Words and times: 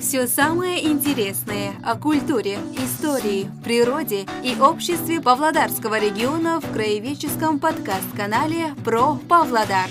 Все 0.00 0.26
самое 0.26 0.86
интересное 0.86 1.74
о 1.82 1.98
культуре, 1.98 2.54
истории, 2.76 3.48
природе 3.64 4.26
и 4.44 4.58
обществе 4.60 5.20
Павлодарского 5.20 5.98
региона 5.98 6.60
в 6.60 6.72
краеведческом 6.72 7.58
подкаст-канале 7.58 8.74
«Про 8.84 9.16
Павлодар». 9.28 9.88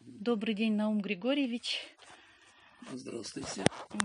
Добрый 0.00 0.54
день, 0.54 0.74
Наум 0.74 1.00
Григорьевич. 1.00 1.78
Здравствуйте. 2.92 3.64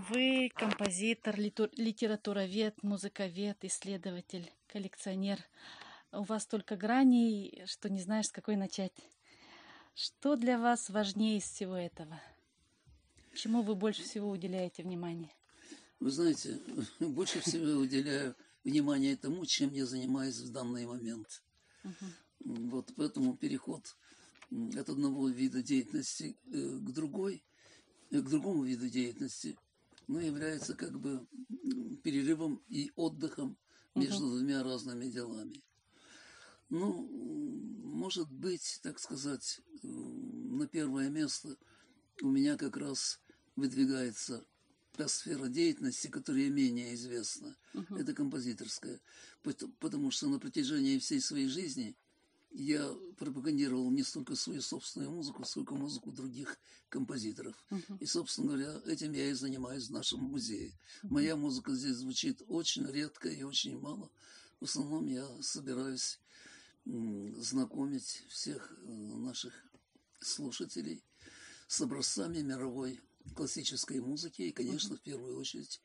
Вы 0.09 0.52
композитор, 0.54 1.39
литературовед, 1.39 2.83
музыковед, 2.83 3.63
исследователь, 3.63 4.52
коллекционер. 4.68 5.39
У 6.11 6.24
вас 6.24 6.43
столько 6.43 6.75
граней, 6.75 7.64
что 7.65 7.89
не 7.89 8.01
знаешь, 8.01 8.27
с 8.27 8.32
какой 8.32 8.57
начать. 8.57 8.93
Что 9.96 10.36
для 10.36 10.60
вас 10.60 10.89
важнее 10.89 11.38
из 11.38 11.43
всего 11.43 11.77
этого? 11.77 12.21
Чему 13.33 13.61
вы 13.61 13.75
больше 13.75 14.04
всего 14.04 14.29
уделяете 14.29 14.83
внимание? 14.83 15.32
Вы 16.00 16.11
знаете, 16.11 16.60
больше 17.00 17.39
всего 17.39 17.79
уделяю 17.79 18.36
внимание 18.65 19.15
тому, 19.15 19.46
чем 19.46 19.71
я 19.71 19.86
занимаюсь 19.86 20.39
в 20.39 20.52
данный 20.52 20.86
момент. 20.86 21.41
Угу. 21.86 22.60
Вот 22.69 22.91
поэтому 22.97 23.38
переход 23.38 23.96
от 24.52 24.89
одного 24.89 25.29
вида 25.29 25.63
деятельности 25.63 26.36
э, 26.47 26.52
к 26.52 26.91
другой, 26.91 27.43
к 28.22 28.30
другому 28.30 28.64
виду 28.64 28.90
деятельности, 28.90 29.58
ну, 30.08 30.20
является 30.20 30.76
как 30.76 31.00
бы 31.00 31.26
перерывом 32.03 32.62
и 32.67 32.92
отдыхом 32.95 33.58
между 33.95 34.26
угу. 34.26 34.38
двумя 34.38 34.64
разными 34.64 35.09
делами. 35.09 35.62
Ну, 36.70 37.08
может 37.83 38.31
быть, 38.31 38.80
так 38.81 39.00
сказать, 39.00 39.61
на 39.83 40.67
первое 40.67 41.09
место 41.09 41.58
у 42.22 42.30
меня 42.30 42.58
как 42.58 42.78
раз 42.78 43.20
выдвигается 43.55 44.45
та 44.94 45.08
сфера 45.08 45.48
деятельности, 45.48 46.08
которая 46.08 46.50
менее 46.50 46.94
известна. 46.95 47.55
Uh-huh. 47.73 48.00
Это 48.00 48.14
композиторская. 48.14 49.00
Потому 49.80 50.11
что 50.11 50.27
на 50.30 50.39
протяжении 50.39 51.00
всей 51.00 51.20
своей 51.20 51.48
жизни 51.48 51.95
я 52.53 52.95
пропагандировал 53.17 53.89
не 53.89 54.03
столько 54.03 54.35
свою 54.35 54.61
собственную 54.61 55.11
музыку, 55.11 55.43
сколько 55.43 55.73
музыку 55.75 56.11
других 56.11 56.57
композиторов. 56.89 57.55
Uh-huh. 57.69 57.97
И, 57.99 58.05
собственно 58.05 58.47
говоря, 58.47 58.81
этим 58.85 59.11
я 59.13 59.29
и 59.29 59.33
занимаюсь 59.33 59.87
в 59.87 59.91
нашем 59.91 60.19
музее. 60.21 60.69
Uh-huh. 60.69 61.07
Моя 61.09 61.35
музыка 61.35 61.73
здесь 61.73 61.95
звучит 61.95 62.43
очень 62.47 62.85
редко 62.85 63.29
и 63.29 63.43
очень 63.43 63.79
мало. 63.79 64.11
В 64.59 64.65
основном 64.65 65.07
я 65.07 65.27
собираюсь 65.41 66.19
знакомить 66.85 68.23
всех 68.29 68.71
э, 68.71 68.91
наших 68.91 69.53
слушателей 70.19 71.01
с 71.67 71.81
образцами 71.81 72.39
мировой 72.39 72.99
классической 73.35 73.99
музыки 73.99 74.43
и, 74.43 74.51
конечно, 74.51 74.93
uh-huh. 74.93 74.99
в 74.99 75.01
первую 75.01 75.39
очередь 75.39 75.81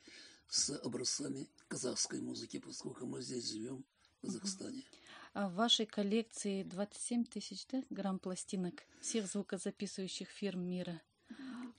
с 0.48 0.76
образцами 0.80 1.48
казахской 1.68 2.20
музыки, 2.20 2.58
поскольку 2.58 3.06
мы 3.06 3.22
здесь 3.22 3.48
живем 3.48 3.84
в 4.18 4.26
Казахстане. 4.26 4.80
Uh-huh. 4.80 5.07
А 5.34 5.48
в 5.48 5.54
вашей 5.54 5.86
коллекции 5.86 6.62
27 6.62 7.24
тысяч 7.24 7.66
да, 7.70 7.82
грамм 7.90 8.18
пластинок 8.18 8.82
всех 9.00 9.26
звукозаписывающих 9.26 10.28
фирм 10.28 10.62
мира. 10.62 11.00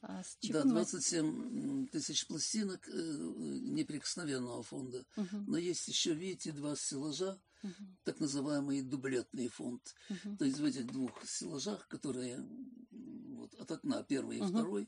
А 0.02 0.24
с 0.24 0.38
чего 0.40 0.60
да, 0.60 0.64
27 0.64 1.88
тысяч 1.88 2.26
пластинок 2.26 2.88
э, 2.88 2.92
неприкосновенного 2.94 4.64
фонда. 4.64 5.06
Uh-huh. 5.18 5.44
Но 5.48 5.58
есть 5.58 5.88
еще, 5.90 6.14
видите, 6.14 6.54
два 6.54 6.76
стеллажа, 6.76 7.38
uh-huh. 7.64 7.72
так 8.06 8.20
называемый 8.22 8.82
дублетный 8.82 9.50
фонд. 9.50 9.96
Uh-huh. 10.10 10.38
То 10.38 10.46
есть 10.46 10.60
в 10.60 10.66
этих 10.66 10.88
двух 10.88 11.12
стеллажах, 11.26 11.88
которые 11.90 12.48
вот, 12.92 13.54
от 13.56 13.72
окна 13.72 14.04
первый 14.04 14.38
и 14.38 14.42
uh-huh. 14.42 14.50
второй, 14.50 14.88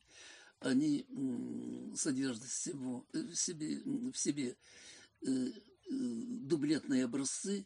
они 0.62 1.06
содержат 1.96 2.44
в, 2.44 2.54
себе, 2.54 2.84
в 3.12 3.36
себе, 3.36 3.82
в 4.12 4.18
себе 4.18 4.56
э, 5.24 5.28
э, 5.28 5.52
дублетные 5.90 7.06
образцы 7.06 7.66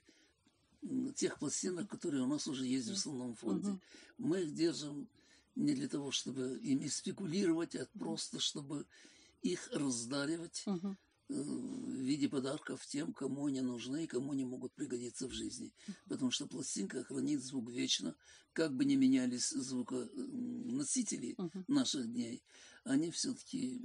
тех 1.15 1.39
пластинок, 1.39 1.89
которые 1.89 2.23
у 2.23 2.27
нас 2.27 2.47
уже 2.47 2.65
есть 2.65 2.89
в 2.89 2.93
основном 2.93 3.35
фонде. 3.35 3.69
Uh-huh. 3.69 3.79
Мы 4.17 4.41
их 4.41 4.53
держим 4.53 5.07
не 5.55 5.73
для 5.73 5.87
того, 5.87 6.11
чтобы 6.11 6.59
ими 6.59 6.87
спекулировать, 6.87 7.75
а 7.75 7.87
просто 7.97 8.39
чтобы 8.39 8.85
их 9.41 9.69
раздаривать 9.71 10.63
uh-huh. 10.65 10.95
в 11.29 11.95
виде 11.95 12.27
подарков 12.27 12.85
тем, 12.85 13.13
кому 13.13 13.45
они 13.45 13.61
нужны 13.61 14.03
и 14.03 14.07
кому 14.07 14.33
они 14.33 14.45
могут 14.45 14.73
пригодиться 14.73 15.27
в 15.27 15.31
жизни. 15.31 15.73
Потому 16.07 16.31
что 16.31 16.47
пластинка 16.47 17.03
хранит 17.03 17.41
звук 17.41 17.69
вечно, 17.69 18.15
как 18.53 18.75
бы 18.75 18.85
ни 18.85 18.95
менялись 18.95 19.49
звуконосители 19.49 21.35
uh-huh. 21.35 21.63
наших 21.67 22.11
дней, 22.11 22.43
они 22.83 23.09
все-таки, 23.11 23.81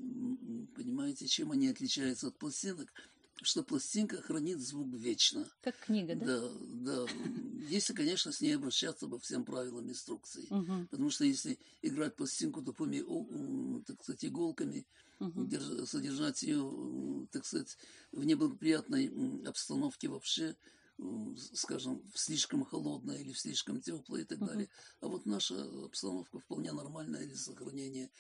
понимаете, 0.75 1.27
чем 1.27 1.53
они 1.53 1.69
отличаются 1.69 2.29
от 2.29 2.39
пластинок? 2.39 2.93
Что 3.43 3.63
пластинка 3.63 4.21
хранит 4.21 4.61
звук 4.61 4.95
вечно. 4.95 5.49
Как 5.63 5.79
книга, 5.79 6.15
да? 6.15 6.27
Да, 6.27 6.51
да. 6.61 7.07
Если, 7.69 7.93
конечно, 7.93 8.33
с 8.33 8.41
ней 8.41 8.57
обращаться 8.57 9.09
по 9.09 9.19
всем 9.19 9.45
правилам 9.45 9.89
инструкции. 9.89 10.47
Угу. 10.51 10.89
Потому 10.91 11.11
что 11.11 11.25
если 11.25 11.59
играть 11.83 12.17
пластинку 12.17 12.63
тупыми, 12.63 13.01
так 13.83 14.03
сказать, 14.03 14.25
иголками, 14.25 14.87
угу. 15.19 15.49
содержать 15.87 16.43
ее, 16.43 17.27
так 17.31 17.45
сказать, 17.45 17.77
в 18.13 18.25
неблагоприятной 18.25 19.43
обстановке 19.47 20.09
вообще, 20.09 20.57
скажем, 21.55 22.03
слишком 22.15 22.65
холодной 22.65 23.21
или 23.21 23.33
слишком 23.33 23.81
теплой 23.81 24.23
и 24.23 24.25
так 24.25 24.39
далее. 24.39 24.69
А 25.01 25.09
вот 25.09 25.27
наша 25.27 25.63
обстановка 25.85 26.39
вполне 26.39 26.73
нормальная 26.73 27.27
для 27.27 27.37
сохранения 27.37 28.11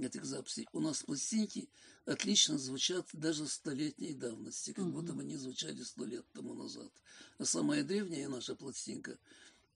этих 0.00 0.24
записей. 0.24 0.68
У 0.72 0.80
нас 0.80 1.02
пластинки 1.02 1.68
отлично 2.04 2.58
звучат 2.58 3.08
даже 3.12 3.46
столетней 3.46 4.14
давности, 4.14 4.72
как 4.72 4.90
будто 4.90 5.12
бы 5.12 5.22
они 5.22 5.36
звучали 5.36 5.82
сто 5.82 6.04
лет 6.04 6.26
тому 6.32 6.54
назад. 6.54 6.90
А 7.38 7.44
самая 7.44 7.84
древняя 7.84 8.28
наша 8.28 8.56
пластинка 8.56 9.16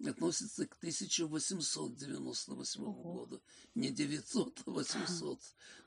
относится 0.05 0.67
к 0.67 0.77
1898 0.79 2.83
uh 2.83 3.03
года. 3.03 3.41
Не 3.75 3.91
900, 3.91 4.63
а 4.67 4.71
800. 4.71 5.41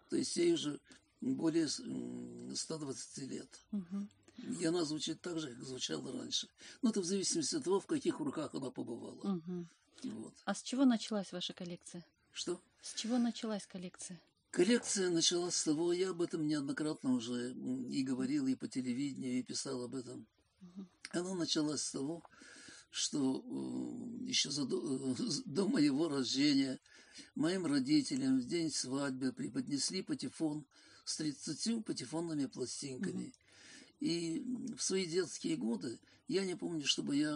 То 0.09 0.16
есть 0.16 0.38
ей 0.38 0.53
уже 0.53 0.80
более 1.19 1.68
120 1.68 3.18
лет. 3.30 3.59
И 4.38 4.66
она 4.66 4.86
звучит 4.86 5.20
так 5.22 5.40
же, 5.40 5.50
как 5.50 5.64
звучала 5.64 6.12
раньше. 6.12 6.48
Но 6.81 6.92
это 6.92 7.02
в 7.02 7.06
зависимости 7.06 7.56
от 7.56 7.64
того, 7.64 7.80
в 7.80 7.88
каких 7.88 8.20
руках 8.20 8.53
она 8.53 8.70
побывала. 8.70 9.42
Вот. 10.03 10.34
А 10.46 10.53
с 10.53 10.62
чего 10.62 10.86
началась 10.86 11.31
ваша 11.31 11.53
коллекция? 11.53 12.06
Что? 12.31 12.62
С 12.81 12.94
чего 12.94 13.18
началась 13.18 13.66
коллекция? 13.66 14.22
Коллекция 14.52 15.09
началась 15.09 15.56
с 15.56 15.64
того, 15.64 15.92
я 15.92 16.12
об 16.12 16.22
этом 16.22 16.48
неоднократно 16.48 17.14
уже 17.14 17.53
и 17.53 18.03
говорил, 18.03 18.48
и 18.48 18.56
по 18.56 18.68
телевидению, 18.68 19.40
и 19.40 19.44
писал 19.44 19.84
об 19.84 19.96
этом. 19.96 20.28
Угу. 20.62 20.86
Она 21.14 21.34
началась 21.34 21.81
с 21.81 21.92
того, 21.92 22.24
что 22.90 23.44
э, 23.44 24.25
еще 24.25 24.50
за, 24.52 24.64
э, 24.64 25.16
до 25.46 25.68
моего 25.68 26.09
рождения 26.09 26.80
моим 27.36 27.66
родителям 27.66 28.40
в 28.40 28.46
день 28.46 28.72
свадьбы 28.72 29.34
преподнесли 29.34 30.02
патефон 30.02 30.66
с 31.06 31.18
30 31.18 31.84
патефонными 31.86 32.46
пластинками. 32.46 33.25
Угу. 33.25 33.34
И 34.00 34.44
в 34.78 34.81
свои 34.81 35.06
детские 35.06 35.58
годы 35.58 36.00
я 36.28 36.46
не 36.46 36.56
помню, 36.56 36.85
чтобы 36.85 37.16
я 37.16 37.35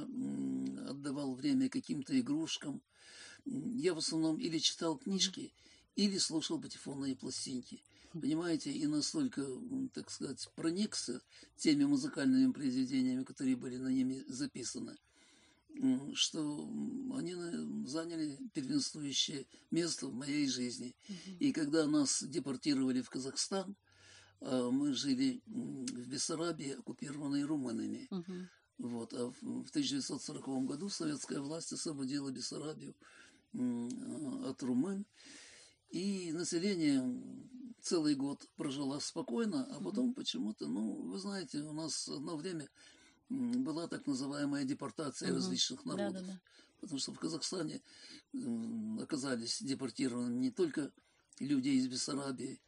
отдавал 0.87 1.33
время 1.33 1.69
каким-то 1.69 2.19
игрушкам, 2.19 2.81
я 3.45 3.93
в 3.93 3.97
основном 3.97 4.37
или 4.37 4.59
читал 4.59 4.97
книжки, 4.97 5.53
или 5.95 6.17
слушал 6.17 6.59
патефонные 6.61 7.15
пластинки. 7.15 7.81
Понимаете, 8.13 8.71
и 8.71 8.85
настолько, 8.87 9.45
так 9.93 10.11
сказать, 10.11 10.49
проникся 10.55 11.21
теми 11.55 11.85
музыкальными 11.85 12.51
произведениями, 12.51 13.23
которые 13.23 13.55
были 13.55 13.77
на 13.77 13.87
ними 13.87 14.23
записаны, 14.27 14.97
что 16.13 16.69
они 17.15 17.33
заняли 17.87 18.37
первенствующее 18.53 19.47
место 19.71 20.07
в 20.07 20.13
моей 20.13 20.47
жизни. 20.47 20.93
И 21.39 21.53
когда 21.53 21.87
нас 21.87 22.21
депортировали 22.21 23.01
в 23.01 23.09
Казахстан, 23.09 23.75
мы 24.41 24.93
жили 24.93 25.41
в 25.45 26.07
Бессарабии, 26.07 26.71
оккупированной 26.71 27.43
румынами. 27.43 28.09
Вот. 28.77 29.13
А 29.13 29.31
в 29.31 29.69
1940 29.69 30.65
году 30.65 30.89
советская 30.89 31.39
власть 31.39 31.71
освободила 31.71 32.31
Бессарабию 32.31 32.95
от 33.53 34.63
румын. 34.63 35.05
И 35.89 36.31
население 36.31 37.03
целый 37.81 38.15
год 38.15 38.47
прожило 38.55 38.99
спокойно, 38.99 39.65
а 39.75 39.83
потом 39.83 40.13
почему-то, 40.13 40.67
ну, 40.67 40.93
вы 41.03 41.19
знаете, 41.19 41.59
у 41.59 41.73
нас 41.73 42.07
одно 42.07 42.37
время 42.37 42.69
была 43.29 43.87
так 43.87 44.07
называемая 44.07 44.63
депортация 44.63 45.29
угу. 45.29 45.35
различных 45.37 45.85
народов. 45.85 46.13
Да, 46.13 46.21
да, 46.21 46.27
да. 46.33 46.41
Потому 46.79 46.99
что 46.99 47.13
в 47.13 47.19
Казахстане 47.19 47.81
оказались 48.99 49.61
депортированы 49.61 50.33
не 50.33 50.51
только 50.51 50.91
люди 51.39 51.69
из 51.69 51.87
Бессарабии, 51.87 52.59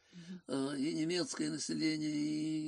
Uh-huh. 0.47 0.77
И 0.77 0.93
немецкое 0.93 1.49
население, 1.49 2.11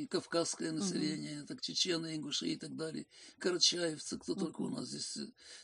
и 0.04 0.08
кавказское 0.08 0.72
население, 0.72 1.44
так 1.44 1.62
чечены, 1.62 2.16
ингуши 2.16 2.48
и 2.48 2.56
так 2.56 2.76
далее, 2.76 3.06
карачаевцы, 3.40 4.18
кто 4.18 4.36
только 4.36 4.62
у 4.62 4.70
нас 4.70 4.88
здесь, 4.90 5.18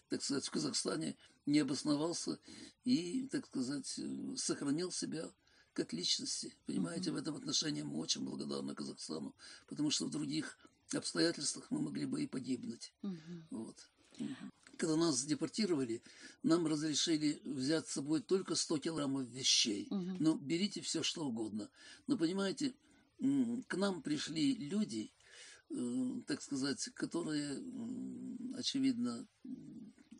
так 0.10 0.24
сказать, 0.24 0.46
в 0.46 0.52
Казахстане 0.52 1.16
не 1.46 1.60
обосновался 1.60 2.40
и, 2.84 3.28
так 3.32 3.48
сказать, 3.48 4.00
сохранил 4.36 4.92
себя 4.92 5.32
как 5.74 5.94
личности. 5.94 6.56
Понимаете, 6.66 7.10
uh-huh. 7.10 7.14
в 7.14 7.18
этом 7.18 7.36
отношении 7.36 7.82
мы 7.82 7.98
очень 7.98 8.22
благодарны 8.22 8.76
Казахстану, 8.76 9.36
потому 9.68 9.90
что 9.90 10.06
в 10.06 10.12
других 10.12 10.58
обстоятельствах 10.94 11.72
мы 11.72 11.82
могли 11.82 12.06
бы 12.06 12.24
и 12.24 12.28
погибнуть. 12.28 12.94
Uh-huh. 13.02 13.44
Вот. 13.52 13.90
Uh-huh 14.18 14.52
когда 14.82 14.96
нас 14.96 15.24
депортировали, 15.26 16.02
нам 16.42 16.66
разрешили 16.66 17.40
взять 17.46 17.88
с 17.88 17.92
собой 17.92 18.20
только 18.20 18.56
100 18.56 18.80
килограммов 18.80 19.28
вещей. 19.30 19.86
Угу. 19.92 20.18
Ну, 20.20 20.36
берите 20.38 20.82
все, 20.82 21.04
что 21.04 21.24
угодно. 21.24 21.70
Но, 22.08 22.18
понимаете, 22.18 22.74
к 23.20 23.78
нам 23.78 24.02
пришли 24.02 24.56
люди, 24.56 25.12
э, 25.70 26.22
так 26.26 26.42
сказать, 26.42 26.84
которые, 26.96 27.62
очевидно, 28.56 29.28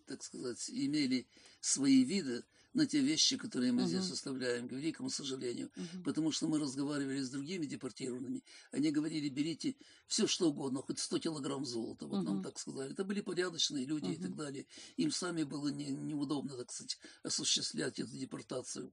так 0.06 0.22
сказать, 0.22 0.70
имели 0.70 1.28
свои 1.60 2.04
виды, 2.04 2.44
на 2.74 2.86
те 2.86 3.00
вещи, 3.00 3.38
которые 3.38 3.72
мы 3.72 3.84
uh-huh. 3.84 3.88
здесь 3.88 4.12
оставляем, 4.12 4.68
к 4.68 4.72
великому 4.72 5.10
сожалению. 5.10 5.70
Uh-huh. 5.76 6.04
Потому 6.04 6.32
что 6.32 6.48
мы 6.48 6.60
разговаривали 6.60 7.22
с 7.22 7.30
другими 7.30 7.66
депортированными. 7.66 8.44
Они 8.72 8.92
говорили, 8.92 9.30
берите 9.30 9.76
все, 10.08 10.28
что 10.28 10.50
угодно, 10.50 10.82
хоть 10.82 11.00
100 11.00 11.20
килограмм 11.20 11.66
золота. 11.66 12.08
Вот 12.08 12.22
uh-huh. 12.22 12.24
нам 12.24 12.44
так 12.44 12.58
сказали. 12.60 12.92
Это 12.92 13.04
были 13.04 13.22
порядочные 13.22 13.86
люди 13.86 14.06
uh-huh. 14.06 14.16
и 14.16 14.22
так 14.22 14.36
далее. 14.36 14.66
Им 14.98 15.12
сами 15.12 15.44
было 15.44 15.68
не, 15.68 15.90
неудобно, 15.92 16.56
так 16.58 16.72
сказать, 16.72 16.98
осуществлять 17.24 18.00
эту 18.00 18.16
депортацию. 18.18 18.92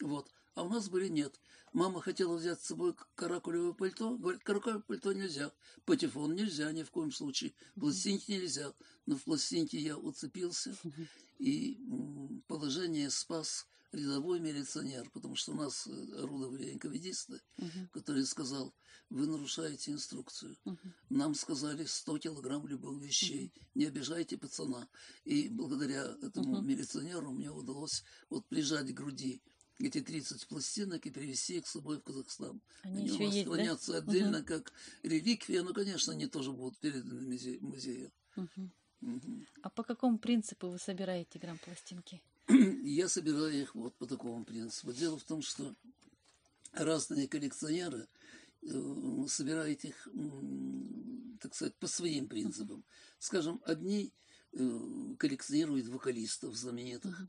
Вот. 0.00 0.30
А 0.54 0.62
у 0.62 0.68
нас 0.68 0.88
были 0.88 1.08
нет. 1.08 1.38
Мама 1.72 2.00
хотела 2.00 2.36
взять 2.36 2.60
с 2.60 2.66
собой 2.66 2.94
каракулевое 3.14 3.74
пальто. 3.74 4.16
Говорит, 4.16 4.42
каракулевое 4.42 4.82
пальто 4.82 5.12
нельзя. 5.12 5.52
Патефон 5.84 6.34
нельзя 6.34 6.72
ни 6.72 6.82
в 6.82 6.90
коем 6.90 7.12
случае. 7.12 7.52
Пластинки 7.74 8.30
нельзя. 8.30 8.72
Но 9.04 9.16
в 9.16 9.24
пластинке 9.24 9.78
я 9.78 9.98
уцепился. 9.98 10.74
И 11.38 11.78
положение 12.48 13.10
спас 13.10 13.66
рядовой 13.92 14.40
милиционер, 14.40 15.08
потому 15.10 15.36
что 15.36 15.52
у 15.52 15.54
нас 15.54 15.86
э, 15.86 16.22
орудовали 16.22 16.72
инковидисты, 16.72 17.40
uh-huh. 17.58 17.88
который 17.92 18.24
сказал, 18.24 18.74
вы 19.10 19.26
нарушаете 19.26 19.92
инструкцию. 19.92 20.56
Uh-huh. 20.64 20.76
Нам 21.08 21.34
сказали 21.34 21.84
100 21.84 22.18
килограмм 22.18 22.66
любых 22.66 23.02
вещей, 23.02 23.52
uh-huh. 23.54 23.62
не 23.74 23.86
обижайте 23.86 24.36
пацана. 24.36 24.88
И 25.24 25.48
благодаря 25.48 26.16
этому 26.22 26.56
uh-huh. 26.56 26.64
милиционеру 26.64 27.30
мне 27.30 27.50
удалось 27.50 28.04
вот 28.28 28.46
прижать 28.46 28.90
к 28.92 28.96
груди 28.96 29.42
эти 29.78 30.00
30 30.00 30.46
пластинок 30.46 31.04
и 31.06 31.10
привезти 31.10 31.58
их 31.58 31.66
с 31.66 31.72
собой 31.72 31.98
в 31.98 32.02
Казахстан. 32.02 32.60
Они, 32.82 32.98
Они 32.98 33.10
у 33.10 33.24
вас 33.24 33.34
есть, 33.34 33.48
хранятся 33.48 33.92
да? 33.92 33.98
отдельно 33.98 34.38
угу. 34.38 34.46
как 34.46 34.72
реликвия, 35.02 35.62
но, 35.62 35.72
конечно, 35.72 36.12
они 36.12 36.26
тоже 36.26 36.52
будут 36.52 36.78
переданы 36.78 37.22
музею. 37.22 37.58
музею. 37.62 38.12
Угу. 38.36 38.70
Угу. 39.02 39.46
А 39.62 39.70
по 39.70 39.82
какому 39.82 40.18
принципу 40.18 40.68
вы 40.68 40.78
собираете 40.78 41.38
грамм-пластинки? 41.38 42.22
Я 42.48 43.08
собираю 43.08 43.52
их 43.52 43.74
вот 43.74 43.94
по 43.96 44.06
такому 44.06 44.44
принципу. 44.44 44.92
Дело 44.92 45.18
в 45.18 45.24
том, 45.24 45.42
что 45.42 45.74
разные 46.72 47.28
коллекционеры 47.28 48.08
э, 48.62 49.26
собирают 49.28 49.84
их, 49.84 50.08
так 51.40 51.54
сказать, 51.54 51.74
по 51.76 51.86
своим 51.86 52.28
принципам. 52.28 52.84
Скажем, 53.18 53.60
одни 53.66 54.12
э, 54.52 54.80
коллекционируют 55.18 55.88
вокалистов 55.88 56.56
знаменитых, 56.56 57.20
uh 57.20 57.26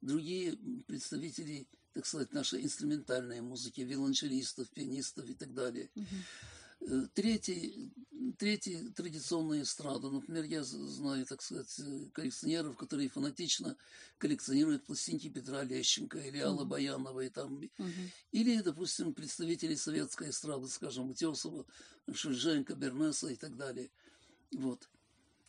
другие 0.00 0.56
представители 0.86 1.66
так 1.92 2.06
сказать, 2.06 2.32
нашей 2.32 2.62
инструментальной 2.62 3.40
музыки, 3.40 3.80
виолончелистов, 3.80 4.70
пианистов 4.70 5.28
и 5.28 5.34
так 5.34 5.52
далее. 5.54 5.90
Угу. 5.96 7.08
Третий, 7.14 7.92
третий 8.38 8.88
традиционная 8.90 9.62
эстрада. 9.62 10.08
Например, 10.08 10.44
я 10.44 10.62
знаю, 10.62 11.26
так 11.26 11.42
сказать, 11.42 11.80
коллекционеров, 12.12 12.76
которые 12.76 13.10
фанатично 13.10 13.76
коллекционируют 14.18 14.84
пластинки 14.84 15.28
Петра 15.28 15.62
Лещенко 15.62 16.18
или 16.18 16.38
Алла 16.38 16.62
угу. 16.62 16.70
Баянова 16.70 17.20
и 17.20 17.28
там. 17.28 17.56
Угу. 17.56 17.92
Или, 18.32 18.62
допустим, 18.62 19.12
представители 19.12 19.74
советской 19.74 20.30
эстрады, 20.30 20.68
скажем, 20.68 21.10
Утесова, 21.10 21.66
Шульженко, 22.10 22.74
Бернеса 22.76 23.28
и 23.28 23.36
так 23.36 23.56
далее. 23.56 23.90
Вот 24.52 24.88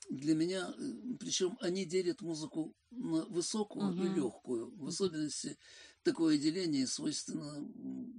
для 0.10 0.36
меня, 0.36 0.74
э, 0.78 0.94
причем 1.20 1.58
они 1.62 1.86
делят 1.86 2.22
музыку 2.22 2.76
на 2.92 3.26
высокую 3.26 3.92
угу. 3.92 4.04
и 4.04 4.10
легкую. 4.10 4.76
В 4.78 4.88
особенности 4.88 5.58
такое 6.04 6.38
деление 6.38 6.88
свойственно, 6.88 7.64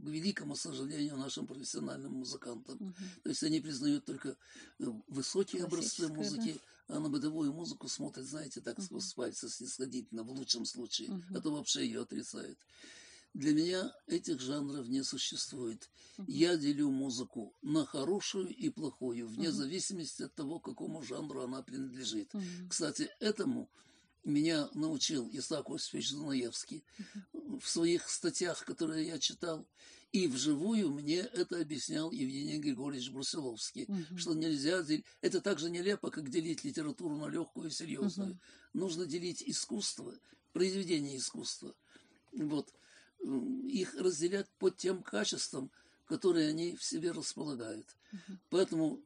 к 0.03 0.09
великому 0.09 0.57
сожалению, 0.57 1.17
нашим 1.17 1.47
профессиональным 1.47 2.13
музыкантам. 2.13 2.77
Угу. 2.77 2.95
То 3.25 3.29
есть 3.31 3.43
они 3.43 3.61
признают 3.61 4.05
только 4.05 4.37
э, 4.79 4.85
высокие 5.09 5.65
образцы 5.65 6.09
музыки, 6.09 6.61
да? 6.89 6.97
а 6.97 7.01
на 7.01 7.09
бытовую 7.09 7.53
музыку 7.53 7.89
смотрят, 7.89 8.27
знаете, 8.27 8.61
так 8.61 8.79
угу. 8.79 8.85
сквозь 8.85 9.13
пальцы 9.15 9.49
снисходительно, 9.49 10.23
в 10.23 10.31
лучшем 10.31 10.65
случае, 10.65 11.11
угу. 11.11 11.23
а 11.35 11.41
то 11.41 11.51
вообще 11.51 11.85
ее 11.85 12.03
отрицают. 12.03 12.59
Для 13.35 13.55
меня 13.55 13.93
этих 14.07 14.41
жанров 14.41 14.89
не 14.89 15.03
существует. 15.03 15.89
Я 16.27 16.57
делю 16.57 16.91
музыку 16.91 17.55
на 17.63 17.87
хорошую 17.87 18.49
и 18.49 18.69
плохую, 18.69 19.27
вне 19.27 19.51
зависимости 19.51 20.25
от 20.25 20.35
того, 20.35 20.61
какому 20.61 21.03
жанру 21.03 21.43
она 21.43 21.63
принадлежит. 21.63 22.31
Кстати, 22.69 23.09
этому 23.21 23.71
меня 24.25 24.69
научил 24.75 25.29
Исаак 25.33 25.71
Осипович 25.71 26.11
Зунаевский 26.11 26.85
uh-huh. 26.99 27.61
в 27.61 27.69
своих 27.69 28.09
статьях, 28.09 28.65
которые 28.65 29.07
я 29.07 29.19
читал. 29.19 29.67
И 30.13 30.29
вживую 30.29 30.91
мне 30.91 31.21
это 31.21 31.59
объяснял 31.59 32.13
Евгений 32.13 32.59
Григорьевич 32.59 33.11
Брусиловский, 33.11 33.85
uh-huh. 33.85 34.17
что 34.19 34.35
нельзя 34.35 34.83
делить... 34.83 35.07
Это 35.23 35.41
так 35.41 35.59
же 35.59 35.71
нелепо, 35.71 36.11
как 36.11 36.29
делить 36.31 36.65
литературу 36.65 37.17
на 37.17 37.29
легкую 37.29 37.69
и 37.69 37.73
серьезную. 37.73 38.35
Uh-huh. 38.35 38.39
Нужно 38.75 39.07
делить 39.07 39.43
искусство, 39.45 40.15
произведение 40.53 41.17
искусства. 41.17 41.75
Вот 42.33 42.73
их 43.23 43.95
разделять 43.95 44.49
по 44.59 44.71
тем 44.71 45.03
качествам, 45.03 45.71
которые 46.07 46.49
они 46.49 46.77
в 46.77 46.83
себе 46.83 47.13
располагают. 47.13 47.87
Uh-huh. 48.13 48.37
Поэтому 48.51 49.01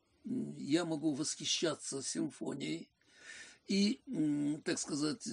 я 0.59 0.85
могу 0.85 1.13
восхищаться 1.13 2.03
симфонией 2.03 2.89
и, 3.69 4.01
так 4.65 4.79
сказать, 4.79 5.27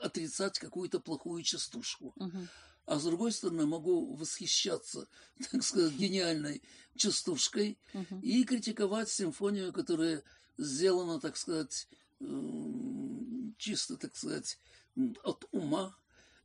отрицать 0.00 0.58
какую-то 0.58 1.00
плохую 1.00 1.42
частушку. 1.42 2.12
Uh-huh. 2.16 2.48
А 2.84 2.98
с 2.98 3.04
другой 3.04 3.32
стороны, 3.32 3.64
могу 3.64 4.14
восхищаться, 4.14 5.06
так 5.50 5.62
сказать, 5.62 5.92
гениальной 5.92 6.62
частушкой 6.96 7.78
uh-huh. 7.94 8.20
и 8.22 8.44
критиковать 8.44 9.08
симфонию, 9.08 9.72
которая 9.72 10.22
сделана, 10.58 11.20
так 11.20 11.36
сказать, 11.36 11.88
чисто, 13.58 13.96
так 13.96 14.16
сказать, 14.16 14.58
от 15.22 15.46
ума, 15.52 15.96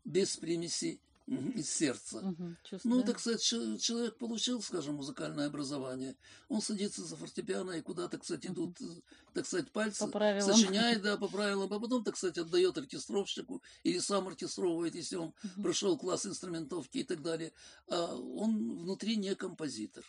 без 0.05 0.37
примеси 0.37 1.01
из 1.27 1.69
сердца. 1.69 2.19
Угу, 2.19 2.55
ну, 2.85 3.03
так 3.03 3.19
сказать, 3.19 3.41
человек 3.41 4.17
получил, 4.17 4.61
скажем, 4.61 4.95
музыкальное 4.95 5.47
образование, 5.47 6.15
он 6.47 6.61
садится 6.61 7.03
за 7.03 7.17
фортепиано 7.17 7.71
и 7.71 7.81
куда, 7.81 8.07
так 8.07 8.23
сказать, 8.23 8.45
идут, 8.45 8.79
угу. 8.79 9.03
так 9.33 9.45
сказать, 9.45 9.69
пальцы, 9.71 10.07
по 10.07 10.19
сочиняет, 10.41 11.01
да, 11.01 11.17
по 11.17 11.27
правилам, 11.27 11.71
а 11.71 11.79
потом, 11.79 12.03
так 12.03 12.15
сказать, 12.15 12.37
отдает 12.37 12.77
оркестровщику 12.77 13.61
или 13.83 13.99
сам 13.99 14.27
оркестровывает, 14.27 14.95
если 14.95 15.17
он 15.17 15.33
угу. 15.43 15.63
прошел 15.63 15.97
класс 15.97 16.25
инструментовки 16.25 16.99
и 16.99 17.03
так 17.03 17.21
далее. 17.21 17.51
А 17.89 18.15
он 18.15 18.83
внутри 18.83 19.17
не 19.17 19.35
композитор. 19.35 20.05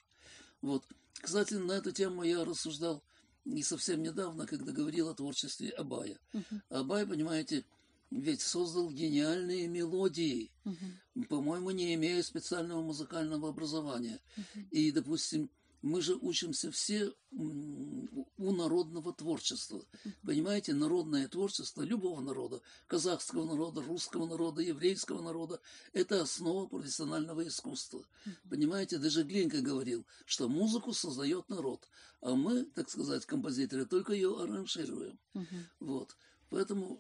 Вот. 0.63 0.85
Кстати, 1.15 1.55
на 1.55 1.73
эту 1.73 1.91
тему 1.91 2.23
я 2.23 2.45
рассуждал 2.45 3.03
не 3.45 3.63
совсем 3.63 4.03
недавно, 4.03 4.47
когда 4.47 4.71
говорил 4.73 5.09
о 5.09 5.15
творчестве 5.15 5.71
Абая. 5.71 6.19
Угу. 6.33 6.61
Абай, 6.71 7.07
понимаете, 7.07 7.65
ведь 8.11 8.41
создал 8.41 8.91
гениальные 8.91 9.69
мелодии, 9.69 10.51
угу. 10.65 11.25
по-моему, 11.29 11.71
не 11.71 11.95
имея 11.95 12.23
специального 12.23 12.83
музыкального 12.83 13.51
образования. 13.51 14.21
Угу. 14.37 14.67
И, 14.71 14.93
допустим, 14.93 15.51
мы 15.83 16.03
же 16.03 16.17
учимся 16.17 16.71
все 16.71 17.13
у 17.31 18.53
народного 18.53 19.13
творчества. 19.13 19.85
uh 20.05 20.11
Понимаете, 20.25 20.75
народное 20.75 21.29
творчество 21.29 21.83
любого 21.83 22.21
народа, 22.21 22.61
казахского 22.87 23.45
народа, 23.45 23.83
русского 23.83 24.27
народа, 24.27 24.61
еврейского 24.63 25.23
народа, 25.23 25.61
это 25.93 26.21
основа 26.23 26.67
профессионального 26.67 27.47
искусства. 27.47 28.05
uh 28.27 28.31
Понимаете, 28.51 28.99
даже 28.99 29.23
Глинка 29.23 29.61
говорил, 29.61 30.05
что 30.25 30.49
музыку 30.49 30.93
создает 30.93 31.49
народ, 31.49 31.89
а 32.21 32.35
мы, 32.35 32.65
так 32.65 32.91
сказать, 32.91 33.25
композиторы, 33.27 33.87
только 33.87 34.13
ее 34.15 34.41
аранжируем. 34.41 35.19
uh 35.35 35.47
Вот. 35.79 36.17
Поэтому 36.51 36.99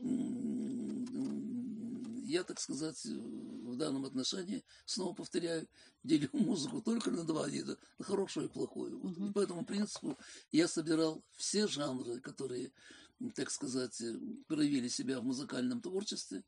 я, 2.24 2.44
так 2.44 2.60
сказать, 2.60 3.02
в 3.04 3.76
данном 3.76 4.04
отношении, 4.04 4.62
снова 4.84 5.14
повторяю, 5.14 5.66
делю 6.04 6.28
музыку 6.32 6.82
только 6.82 7.10
на 7.10 7.24
два 7.24 7.48
вида, 7.48 7.78
на 7.98 8.04
хорошую 8.04 8.46
и 8.46 8.52
плохую. 8.52 8.98
Вот. 8.98 9.16
И 9.16 9.32
по 9.32 9.40
этому 9.40 9.64
принципу 9.64 10.18
я 10.52 10.68
собирал 10.68 11.24
все 11.32 11.66
жанры, 11.66 12.20
которые, 12.20 12.72
так 13.34 13.50
сказать, 13.50 14.02
проявили 14.46 14.88
себя 14.88 15.20
в 15.20 15.24
музыкальном 15.24 15.80
творчестве. 15.80 16.44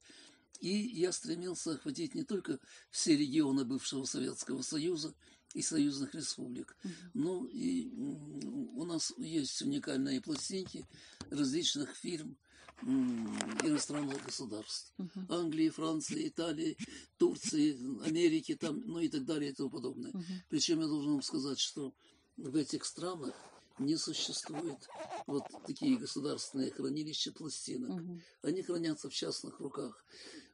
И 0.60 0.68
я 0.68 1.12
стремился 1.12 1.72
охватить 1.72 2.14
не 2.14 2.24
только 2.24 2.58
все 2.90 3.16
регионы 3.16 3.64
бывшего 3.64 4.04
Советского 4.04 4.60
Союза, 4.60 5.14
и 5.54 5.62
союзных 5.62 6.14
республик. 6.14 6.76
Ну 7.14 7.44
и 7.44 7.90
у 7.92 8.84
нас 8.84 9.12
есть 9.18 9.62
уникальные 9.62 10.20
пластинки 10.20 10.86
различных 11.30 11.90
фирм 11.96 12.36
иностранных 12.82 14.24
государств. 14.24 14.92
Мгм. 14.98 15.26
Англии, 15.28 15.68
Франции, 15.68 16.28
Италии, 16.28 16.76
Турции, 17.18 17.72
Америки, 18.06 18.54
там, 18.54 18.80
ну 18.86 19.00
и 19.00 19.08
так 19.08 19.24
далее 19.24 19.50
и 19.50 19.54
тому 19.54 19.70
подобное. 19.70 20.12
Мгм. 20.12 20.24
Причем 20.48 20.80
я 20.80 20.86
должен 20.86 21.12
вам 21.12 21.22
сказать, 21.22 21.58
что 21.58 21.94
в 22.36 22.56
этих 22.56 22.84
странах 22.84 23.34
не 23.78 23.96
существует 23.96 24.78
вот 25.26 25.44
такие 25.66 25.98
государственные 25.98 26.70
хранилища 26.70 27.32
пластинок. 27.32 27.90
Мгм. 27.90 28.22
Они 28.42 28.62
хранятся 28.62 29.08
в 29.08 29.14
частных 29.14 29.60
руках. 29.60 30.04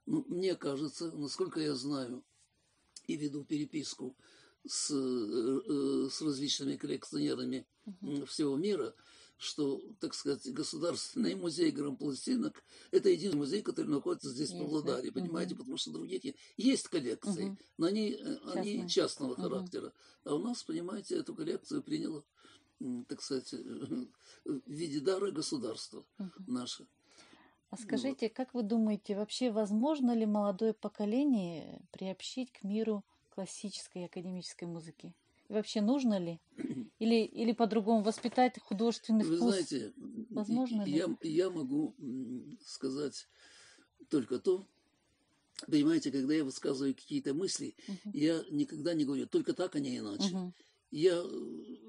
Ну, 0.06 0.24
мне 0.28 0.54
кажется, 0.54 1.10
насколько 1.12 1.60
я 1.60 1.74
знаю 1.74 2.24
и 3.06 3.16
веду 3.16 3.44
переписку 3.44 4.16
с, 4.66 4.90
э, 4.90 4.94
э, 4.94 6.08
с 6.10 6.22
различными 6.22 6.76
коллекционерами 6.76 7.66
м, 8.02 8.26
всего 8.26 8.56
мира, 8.56 8.94
что, 9.38 9.80
так 10.00 10.14
сказать, 10.14 10.50
Государственный 10.52 11.34
музей 11.34 11.70
грампластинок– 11.70 12.64
это 12.90 13.08
единственный 13.10 13.40
музей, 13.40 13.62
который 13.62 13.88
находится 13.88 14.30
здесь, 14.30 14.50
в? 14.52 14.58
Павлодаре, 14.58 15.12
понимаете, 15.12 15.54
Мгм. 15.54 15.58
потому 15.58 15.76
что 15.76 15.90
других 15.92 16.22
есть 16.56 16.88
коллекции, 16.88 17.44
Мгм. 17.44 17.58
но 17.78 17.86
они, 17.86 18.12
э, 18.12 18.36
они 18.46 18.88
частного 18.88 19.32
Мгм. 19.36 19.42
характера. 19.42 19.92
А 20.24 20.34
у 20.34 20.38
нас, 20.38 20.62
понимаете, 20.62 21.16
эту 21.16 21.34
коллекцию 21.34 21.82
приняло, 21.82 22.24
так 23.08 23.22
сказать, 23.22 23.52
в 23.52 24.08
виде 24.66 25.00
дара 25.00 25.30
государства 25.30 26.04
Мгм. 26.18 26.46
наше. 26.46 26.86
А 27.70 27.76
скажите, 27.76 28.28
как 28.30 28.54
вы 28.54 28.62
думаете, 28.62 29.16
вообще 29.16 29.50
возможно 29.50 30.14
ли 30.14 30.24
молодое 30.24 30.72
поколение 30.72 31.80
приобщить 31.90 32.52
к 32.52 32.62
миру 32.62 33.04
классической 33.30 34.06
академической 34.06 34.64
музыки? 34.64 35.12
И 35.48 35.52
вообще 35.52 35.80
нужно 35.80 36.18
ли? 36.18 36.40
Или, 36.98 37.24
или 37.24 37.52
по-другому 37.52 38.02
воспитать 38.02 38.58
художественный 38.58 39.24
Вы 39.24 39.36
вкус? 39.36 39.38
знаете, 39.38 39.92
Возможно 40.34 40.82
ли? 40.82 40.92
я, 40.92 41.16
я 41.22 41.50
могу 41.50 41.94
сказать 42.64 43.28
только 44.08 44.38
то, 44.38 44.66
понимаете, 45.66 46.10
когда 46.10 46.34
я 46.34 46.44
высказываю 46.44 46.94
какие-то 46.94 47.34
мысли, 47.34 47.74
Мгм. 47.88 48.12
я 48.14 48.44
никогда 48.50 48.94
не 48.94 49.04
говорю 49.04 49.26
только 49.26 49.52
так, 49.52 49.74
а 49.76 49.80
не 49.80 49.98
иначе. 49.98 50.30
Мгм. 50.32 50.52
Я 50.90 51.16
э, 51.16 51.28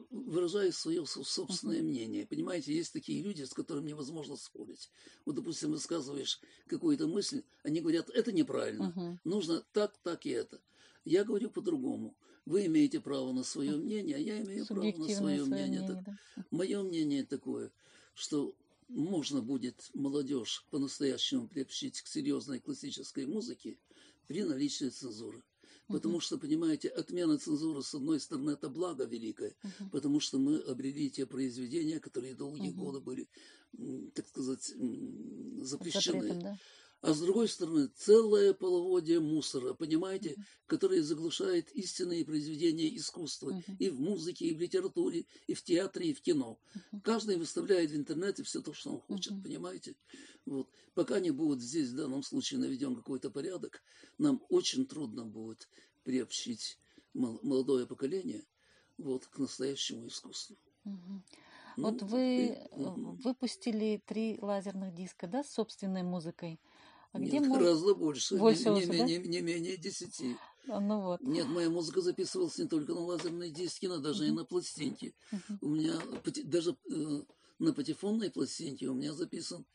выражаю 0.09 0.73
свое 0.73 1.05
со- 1.05 1.23
собственное 1.23 1.81
мнение. 1.83 2.25
Понимаете, 2.25 2.73
есть 2.73 2.91
такие 2.93 3.21
люди, 3.21 3.43
с 3.43 3.53
которыми 3.53 3.89
невозможно 3.89 4.35
спорить. 4.35 4.89
Вот, 5.25 5.35
допустим, 5.35 5.71
высказываешь 5.71 6.39
какую-то 6.67 7.07
мысль, 7.07 7.43
они 7.63 7.79
говорят, 7.81 8.09
это 8.09 8.31
неправильно, 8.31 8.93
Мгм. 8.95 9.19
нужно 9.23 9.63
так, 9.71 9.97
так 10.03 10.25
и 10.25 10.29
это. 10.31 10.59
Я 11.05 11.23
говорю 11.23 11.49
по-другому. 11.51 12.15
Вы 12.47 12.65
имеете 12.67 13.01
право 13.01 13.33
на 13.33 13.43
свое 13.43 13.75
мнение, 13.77 14.15
а 14.15 14.19
я 14.19 14.41
имею 14.41 14.65
право 14.65 14.95
на 14.97 15.09
свое 15.09 15.43
свое 15.43 15.45
мнение. 15.45 15.83
мнение, 15.83 15.83
Так 15.83 15.99
да? 16.05 16.17
Мое 16.49 16.81
мнение 16.81 17.25
такое, 17.25 17.73
что 18.13 18.55
можно 18.87 19.41
будет 19.41 19.89
молодежь 19.93 20.65
по-настоящему 20.71 21.49
приобщить 21.49 22.01
к 22.01 22.07
серьезной 22.07 22.59
классической 22.61 23.25
музыке 23.25 23.77
при 24.27 24.43
наличии 24.45 24.87
цензуры. 24.89 25.43
Потому 25.89 26.21
что, 26.21 26.37
понимаете, 26.37 26.87
отмена 26.87 27.37
цензуры, 27.37 27.83
с 27.83 27.93
одной 27.93 28.21
стороны, 28.21 28.51
это 28.51 28.69
благо 28.69 29.03
великое, 29.03 29.57
Мгм. 29.63 29.91
потому 29.91 30.21
что 30.21 30.39
мы 30.39 30.59
обрели 30.59 31.09
те 31.11 31.25
произведения, 31.25 31.99
которые 31.99 32.33
долгие 32.33 32.71
Мгм. 32.71 32.71
годы 32.71 33.01
были, 33.01 33.27
так 34.13 34.25
сказать, 34.27 34.73
запрещены. 35.61 36.27
Запретом, 36.27 36.39
да? 36.41 36.59
А 37.01 37.13
с 37.13 37.19
другой 37.21 37.47
стороны, 37.47 37.87
целое 37.95 38.53
половодье 38.53 39.19
мусора, 39.19 39.73
понимаете, 39.75 40.35
которое 40.65 41.03
заглушает 41.03 41.69
истинные 41.71 42.25
произведения 42.25 42.95
искусства 42.95 43.51
Мгм. 43.51 43.77
и 43.77 43.89
в 43.89 43.99
музыке, 43.99 44.45
и 44.47 44.55
в 44.55 44.59
литературе, 44.59 45.25
и 45.45 45.53
в 45.53 45.63
театре, 45.63 46.09
и 46.09 46.13
в 46.13 46.21
кино. 46.21 46.59
Мгм. 46.73 47.01
Каждый 47.01 47.37
выставляет 47.37 47.91
в 47.91 47.95
интернете 47.95 48.41
все 48.43 48.61
то, 48.61 48.73
что 48.73 48.91
он 48.93 48.99
хочет, 48.99 49.33
Мгм. 49.33 49.43
понимаете? 49.43 49.95
Вот. 50.45 50.69
Пока 50.95 51.19
не 51.19 51.29
будет 51.29 51.61
здесь, 51.61 51.89
в 51.89 51.95
данном 51.95 52.23
случае, 52.23 52.59
наведен 52.59 52.95
какой-то 52.95 53.29
порядок, 53.29 53.83
нам 54.17 54.43
очень 54.49 54.87
трудно 54.87 55.23
будет 55.23 55.69
приобщить 56.03 56.79
мол- 57.13 57.39
молодое 57.43 57.85
поколение 57.85 58.43
вот, 58.97 59.27
к 59.27 59.37
настоящему 59.37 60.07
искусству. 60.07 60.57
Мгм. 60.83 61.23
Ну, 61.77 61.91
Вот 61.91 62.01
вы 62.01 62.47
и- 62.47 62.49
э, 62.49 62.67
выпустили 63.23 64.01
три 64.03 64.39
лазерных 64.41 64.95
диска, 64.95 65.27
да, 65.27 65.43
с 65.43 65.51
собственной 65.51 66.01
музыкой. 66.01 66.59
А 67.17 67.19
Нет, 67.19 67.29
где 67.29 67.39
мож- 67.39 67.57
гораздо 67.59 67.95
больше, 67.95 68.35
не- 68.35 68.39
Больше 68.39 68.69
не, 68.69 68.85
да? 68.85 68.93
менее, 68.93 69.19
не 69.19 69.41
менее 69.41 69.77
десяти. 69.77 70.35
А, 70.67 70.79
Ну 70.79 71.01
вот. 71.01 71.21
Нет, 71.21 71.47
моя 71.47 71.69
музыка 71.69 72.01
записывалась 72.01 72.57
не 72.57 72.67
только 72.67 72.93
на 72.93 73.01
лазерные 73.01 73.49
диски, 73.49 73.85
но 73.87 73.97
даже 73.99 74.27
и 74.27 74.31
на 74.31 74.45
пластинке. 74.45 75.13
Мгм. 75.31 75.57
У 75.61 75.67
меня 75.69 75.99
даже 76.45 76.75
э, 76.91 77.21
на 77.59 77.73
патефонной 77.73 78.29
пластинке 78.29 78.87
у 78.87 78.93
меня 78.93 79.13
записан 79.13 79.65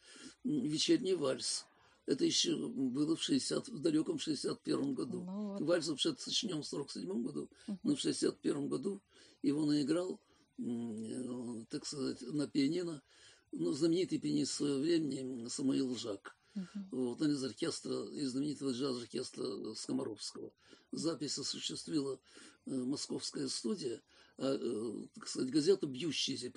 вечерний 0.44 1.14
вальс. 1.14 1.66
Это 2.06 2.24
еще 2.24 2.56
было 2.68 3.16
в, 3.16 3.22
60, 3.22 3.68
в 3.68 3.78
далеком 3.80 4.18
61 4.18 4.94
году. 4.94 5.22
Ну 5.24 5.52
вот. 5.52 5.62
Вальс 5.62 5.88
вообще 5.88 6.14
сочинен 6.18 6.62
в 6.62 6.66
47 6.66 7.22
году, 7.22 7.48
Мгм. 7.66 7.78
но 7.84 7.94
в 7.96 8.00
61 8.00 8.68
году 8.68 9.00
его 9.42 9.64
наиграл, 9.64 10.20
э, 10.58 11.64
так 11.70 11.86
сказать, 11.86 12.20
на 12.22 12.46
пианино, 12.48 13.02
ну, 13.52 13.72
знаменитый 13.72 14.18
пианист 14.18 14.52
своего 14.54 14.78
времени 14.80 15.48
Самуил 15.48 15.94
Жак. 15.96 16.36
Мгм. 16.54 16.88
Вот, 16.90 17.22
из 17.22 17.42
оркестра, 17.42 18.04
из 18.12 18.30
знаменитого 18.30 18.72
джаз-оркестра 18.72 19.74
Скоморовского. 19.74 20.52
Запись 20.92 21.38
осуществила 21.38 22.20
э, 22.66 22.70
московская 22.70 23.48
студия, 23.48 24.02
а, 24.36 24.54
э, 24.60 25.06
так 25.14 25.26
сказать, 25.28 25.50
газета 25.50 25.86
«Бьющаяся» 25.86 26.50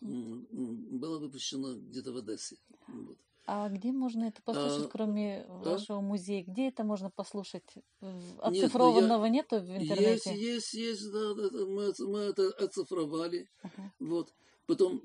м, 0.00 0.46
м, 0.50 0.98
была 0.98 1.18
выпущена 1.18 1.74
где-то 1.74 2.12
в 2.12 2.16
Одессе. 2.16 2.56
Вот. 2.88 3.18
А 3.48 3.68
где 3.68 3.92
можно 3.92 4.24
это 4.24 4.42
послушать, 4.42 4.86
А, 4.86 4.88
кроме 4.88 5.46
вашего 5.48 6.00
музея? 6.00 6.44
Где 6.44 6.68
это 6.68 6.82
можно 6.82 7.10
послушать? 7.10 7.62
Ну 8.00 8.20
Оцифрованного 8.40 9.26
нету 9.26 9.60
в 9.60 9.68
Есть, 9.68 9.82
интернете? 9.84 10.34
есть, 10.36 10.74
есть, 10.74 11.12
да, 11.12 11.34
да, 11.34 11.50
да, 11.50 11.64
мы, 11.66 11.82
это- 11.84 12.06
мы 12.06 12.18
это 12.20 12.48
оцифровали. 12.50 13.48
Ага. 13.62 13.92
Вот. 14.00 14.34
Потом 14.66 15.00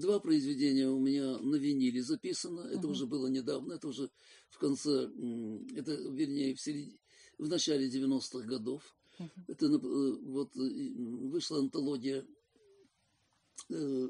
два 0.00 0.18
произведения 0.18 0.88
у 0.88 0.98
меня 0.98 1.38
на 1.38 1.54
виниле 1.54 2.02
записано. 2.02 2.62
Это 2.62 2.78
Мгм. 2.80 2.90
уже 2.90 3.06
было 3.06 3.28
недавно, 3.28 3.74
это 3.74 3.86
уже 3.86 4.10
в 4.50 4.58
конце, 4.58 5.04
это 5.76 5.92
вернее 5.94 6.56
в, 6.56 6.60
середине, 6.60 6.98
в 7.38 7.48
начале 7.48 7.88
90-х 7.88 8.44
годов. 8.48 8.82
Мгм. 9.20 9.30
Это 9.46 9.66
э, 9.66 9.78
вот 9.78 10.50
вышла 10.56 11.58
антология 11.60 12.26
э, 13.70 14.08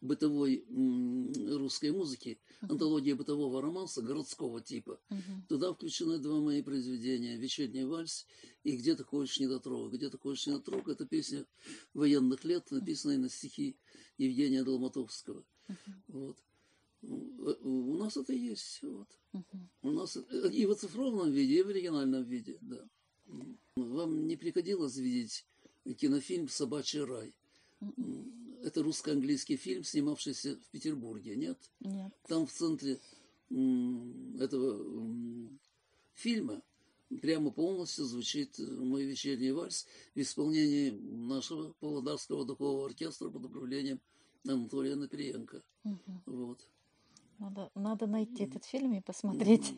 бытовой 0.00 0.64
русской 1.56 1.90
музыки, 1.90 2.38
Мгм. 2.60 2.72
антология 2.72 3.14
бытового 3.14 3.60
романса 3.60 4.02
городского 4.02 4.60
типа. 4.60 5.00
Мгм. 5.10 5.44
Туда 5.48 5.72
включены 5.72 6.18
два 6.18 6.40
мои 6.40 6.62
произведения 6.62 7.36
«Вечерний 7.36 7.84
вальс» 7.84 8.26
и 8.64 8.76
«Где 8.76 8.94
ты 8.94 9.04
ходишь 9.04 9.38
недотрога». 9.40 9.96
«Где 9.96 10.08
ты 10.08 10.18
ходишь 10.18 10.46
недотрога»— 10.46 10.92
это 10.92 11.06
песня 11.06 11.46
военных 11.94 12.44
лет, 12.44 12.70
написанная 12.70 13.18
на 13.18 13.28
стихи 13.28 13.76
Евгения 14.18 14.64
Долматовского. 14.64 15.44
Мгм. 15.68 16.02
Вот. 16.08 16.38
У 17.02 17.92
у 17.92 17.96
нас 17.96 18.16
это 18.16 18.32
есть. 18.32 18.80
Вот. 18.82 19.08
Мгм. 19.32 19.68
У 19.82 19.90
нас 19.90 20.16
это 20.16 20.48
и 20.48 20.66
в 20.66 20.70
оцифрованном 20.70 21.30
виде, 21.32 21.60
и 21.60 21.62
в 21.62 21.68
оригинальном 21.68 22.24
виде, 22.24 22.58
да. 22.60 22.88
Вам 23.76 24.26
не 24.26 24.36
приходилось 24.36 24.96
видеть 24.96 25.46
кинофильм 25.96 26.48
«Собачий 26.48 27.04
рай»? 27.04 27.34
Мгм. 27.80 28.37
Это 28.68 28.82
русско-английский 28.82 29.56
фильм, 29.56 29.82
снимавшийся 29.82 30.56
в 30.56 30.70
Петербурге, 30.70 31.36
нет? 31.36 31.58
Нет. 31.80 32.12
Там 32.26 32.46
в 32.46 32.52
центре 32.52 33.00
этого 33.48 35.48
фильма 36.12 36.60
прямо 37.22 37.50
полностью 37.50 38.04
звучит 38.04 38.60
э, 38.60 38.62
мой 38.62 39.04
вечерний 39.04 39.52
вальс 39.52 39.86
в 40.14 40.20
исполнении 40.20 40.90
нашего 40.90 41.72
Павлодарского 41.80 42.44
духового 42.44 42.84
оркестра 42.84 43.30
под 43.30 43.46
управлением 43.46 44.02
Анатолия 44.46 44.96
Наприенко. 44.96 45.62
Мгм. 45.84 46.22
Вот. 46.26 46.60
Надо, 47.38 47.70
надо 47.74 48.06
найти 48.06 48.44
этот 48.44 48.66
фильм 48.66 48.92
и 48.92 49.00
посмотреть. 49.00 49.72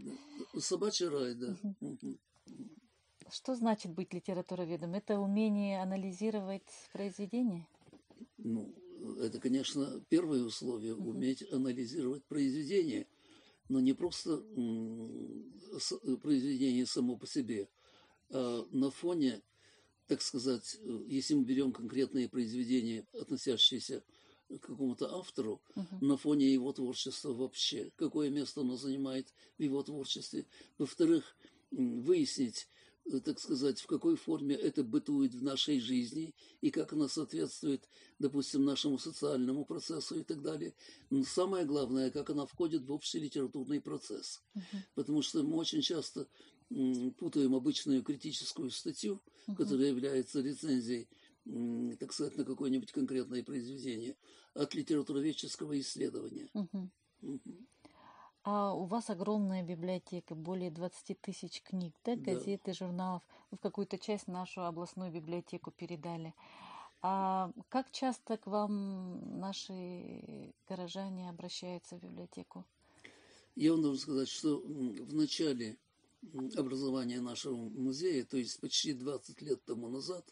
Собачий 0.59 1.07
рай, 1.07 1.37
да. 1.37 1.57
Что 3.31 3.55
значит 3.55 3.93
быть 3.93 4.13
литературоведом? 4.13 4.95
Это 4.95 5.21
умение 5.21 5.81
анализировать 5.81 6.67
произведение? 6.93 7.69
Ну, 8.39 8.75
это, 9.21 9.41
конечно, 9.41 10.05
первое 10.09 10.43
условие 10.43 10.95
уметь 10.95 11.43
анализировать 11.53 12.25
произведение, 12.25 13.07
но 13.69 13.81
не 13.81 13.93
просто 13.93 14.39
произведение 16.23 16.87
само 16.87 17.17
по 17.17 17.27
себе, 17.27 17.69
а 18.31 18.67
на 18.71 18.91
фоне, 18.91 19.43
так 20.07 20.23
сказать, 20.23 20.77
э, 20.81 21.05
если 21.07 21.35
мы 21.35 21.45
берем 21.45 21.73
конкретные 21.73 22.29
произведения, 22.29 23.07
относящиеся 23.13 24.03
к 24.49 24.59
какому-то 24.61 25.15
автору, 25.17 25.63
Мгм. 25.75 26.09
на 26.09 26.17
фоне 26.17 26.53
его 26.53 26.73
творчества 26.73 27.33
вообще, 27.33 27.93
какое 27.97 28.31
место 28.31 28.61
оно 28.63 28.77
занимает 28.77 29.33
в 29.59 29.63
его 29.63 29.83
творчестве. 29.83 30.47
Во-вторых, 30.79 31.37
выяснить, 31.71 32.67
так 33.19 33.41
сказать, 33.41 33.81
в 33.81 33.87
какой 33.87 34.15
форме 34.15 34.55
это 34.55 34.85
бытует 34.85 35.35
в 35.35 35.43
нашей 35.43 35.81
жизни 35.81 36.33
и 36.61 36.71
как 36.71 36.93
она 36.93 37.09
соответствует, 37.09 37.89
допустим, 38.21 38.65
нашему 38.65 38.99
социальному 38.99 39.65
процессу 39.65 40.21
и 40.21 40.23
так 40.23 40.43
далее. 40.43 40.75
Но 41.11 41.25
самое 41.25 41.65
главное, 41.65 42.11
как 42.13 42.31
она 42.31 42.47
входит 42.47 42.85
в 42.85 42.93
общий 42.93 43.19
литературный 43.19 43.81
процесс. 43.81 44.43
Uh-huh. 44.55 44.79
Потому 44.95 45.23
что 45.23 45.43
мы 45.43 45.57
очень 45.57 45.81
часто 45.81 46.29
путаем 47.19 47.57
обычную 47.57 48.05
критическую 48.05 48.71
статью, 48.71 49.21
uh-huh. 49.49 49.57
которая 49.57 49.89
является 49.89 50.41
рецензией, 50.41 51.09
так 51.99 52.13
сказать, 52.13 52.37
на 52.37 52.45
какое-нибудь 52.45 52.93
конкретное 52.93 53.43
произведение, 53.43 54.17
от 54.55 54.75
литературоведческого 54.75 55.81
исследования. 55.81 56.49
Uh-huh. 56.55 56.89
Uh-huh. 57.23 57.67
А 58.43 58.73
у 58.75 58.85
вас 58.85 59.11
огромная 59.11 59.63
библиотека, 59.63 60.35
более 60.35 60.71
20 60.71 61.21
тысяч 61.21 61.63
книг, 61.63 61.95
да, 62.05 62.17
газет 62.17 62.67
и 62.69 62.73
журналов. 62.73 63.23
Вы 63.51 63.59
в 63.59 63.61
какую-то 63.61 63.99
часть 63.99 64.29
нашу 64.29 64.65
областную 64.65 65.13
библиотеку 65.13 65.71
передали. 65.71 66.35
А 67.03 67.53
как 67.69 67.91
часто 67.91 68.37
к 68.39 68.47
вам 68.47 69.39
наши 69.41 70.55
горожане 70.69 71.29
обращаются 71.29 71.97
в 71.97 72.01
библиотеку? 72.01 72.65
Я 73.57 73.73
вам 73.73 73.83
должен 73.83 74.01
сказать, 74.01 74.29
что 74.29 74.59
в 74.59 75.15
начале 75.15 75.77
образования 76.57 77.21
нашего 77.21 77.57
музея, 77.57 78.25
то 78.25 78.37
есть 78.37 78.61
почти 78.61 78.93
20 78.93 79.43
лет 79.43 79.65
тому 79.65 79.89
назад, 79.89 80.25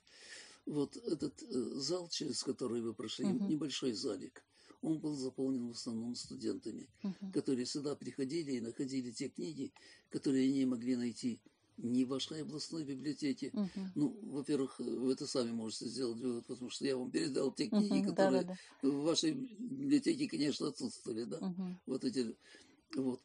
вот 0.66 0.96
этот 0.96 1.42
э, 1.42 1.46
зал, 1.76 2.08
через 2.08 2.42
который 2.42 2.82
вы 2.82 2.94
прошли, 2.94 3.26
угу. 3.26 3.44
небольшой 3.46 3.92
залик, 3.92 4.44
он 4.82 4.98
был 4.98 5.14
заполнен 5.14 5.68
в 5.68 5.72
основном 5.72 6.14
студентами, 6.14 6.88
uh-huh. 7.02 7.32
которые 7.32 7.66
сюда 7.66 7.96
приходили 7.96 8.52
и 8.52 8.60
находили 8.60 9.10
те 9.10 9.28
книги, 9.28 9.72
которые 10.10 10.48
они 10.48 10.66
могли 10.66 10.96
найти 10.96 11.40
не 11.76 12.04
в 12.04 12.08
вашей 12.08 12.42
областной 12.42 12.84
библиотеке. 12.84 13.48
Uh-huh. 13.48 13.86
Ну, 13.94 14.18
во-первых, 14.22 14.78
вы 14.78 15.12
это 15.12 15.26
сами 15.26 15.52
можете 15.52 15.86
сделать 15.86 16.18
вывод, 16.18 16.46
потому 16.46 16.70
что 16.70 16.84
я 16.84 16.96
вам 16.96 17.10
передал 17.10 17.52
те 17.52 17.68
книги, 17.68 18.02
uh-huh, 18.02 18.06
которые 18.08 18.42
да, 18.42 18.48
да, 18.48 18.58
да. 18.82 18.88
в 18.88 19.02
вашей 19.02 19.32
библиотеке, 19.32 20.28
конечно, 20.28 20.68
отсутствовали, 20.68 21.24
да. 21.24 21.38
Uh-huh. 21.38 21.74
Вот 21.86 22.04
эти, 22.04 22.36
вот. 22.94 23.20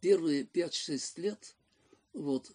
Первые 0.00 0.44
5-6 0.44 1.20
лет, 1.20 1.56
вот, 2.12 2.52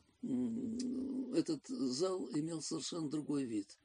этот 1.35 1.67
зал 1.67 2.29
имел 2.33 2.61
совершенно 2.61 3.09
другой 3.09 3.43
вид. 3.43 3.77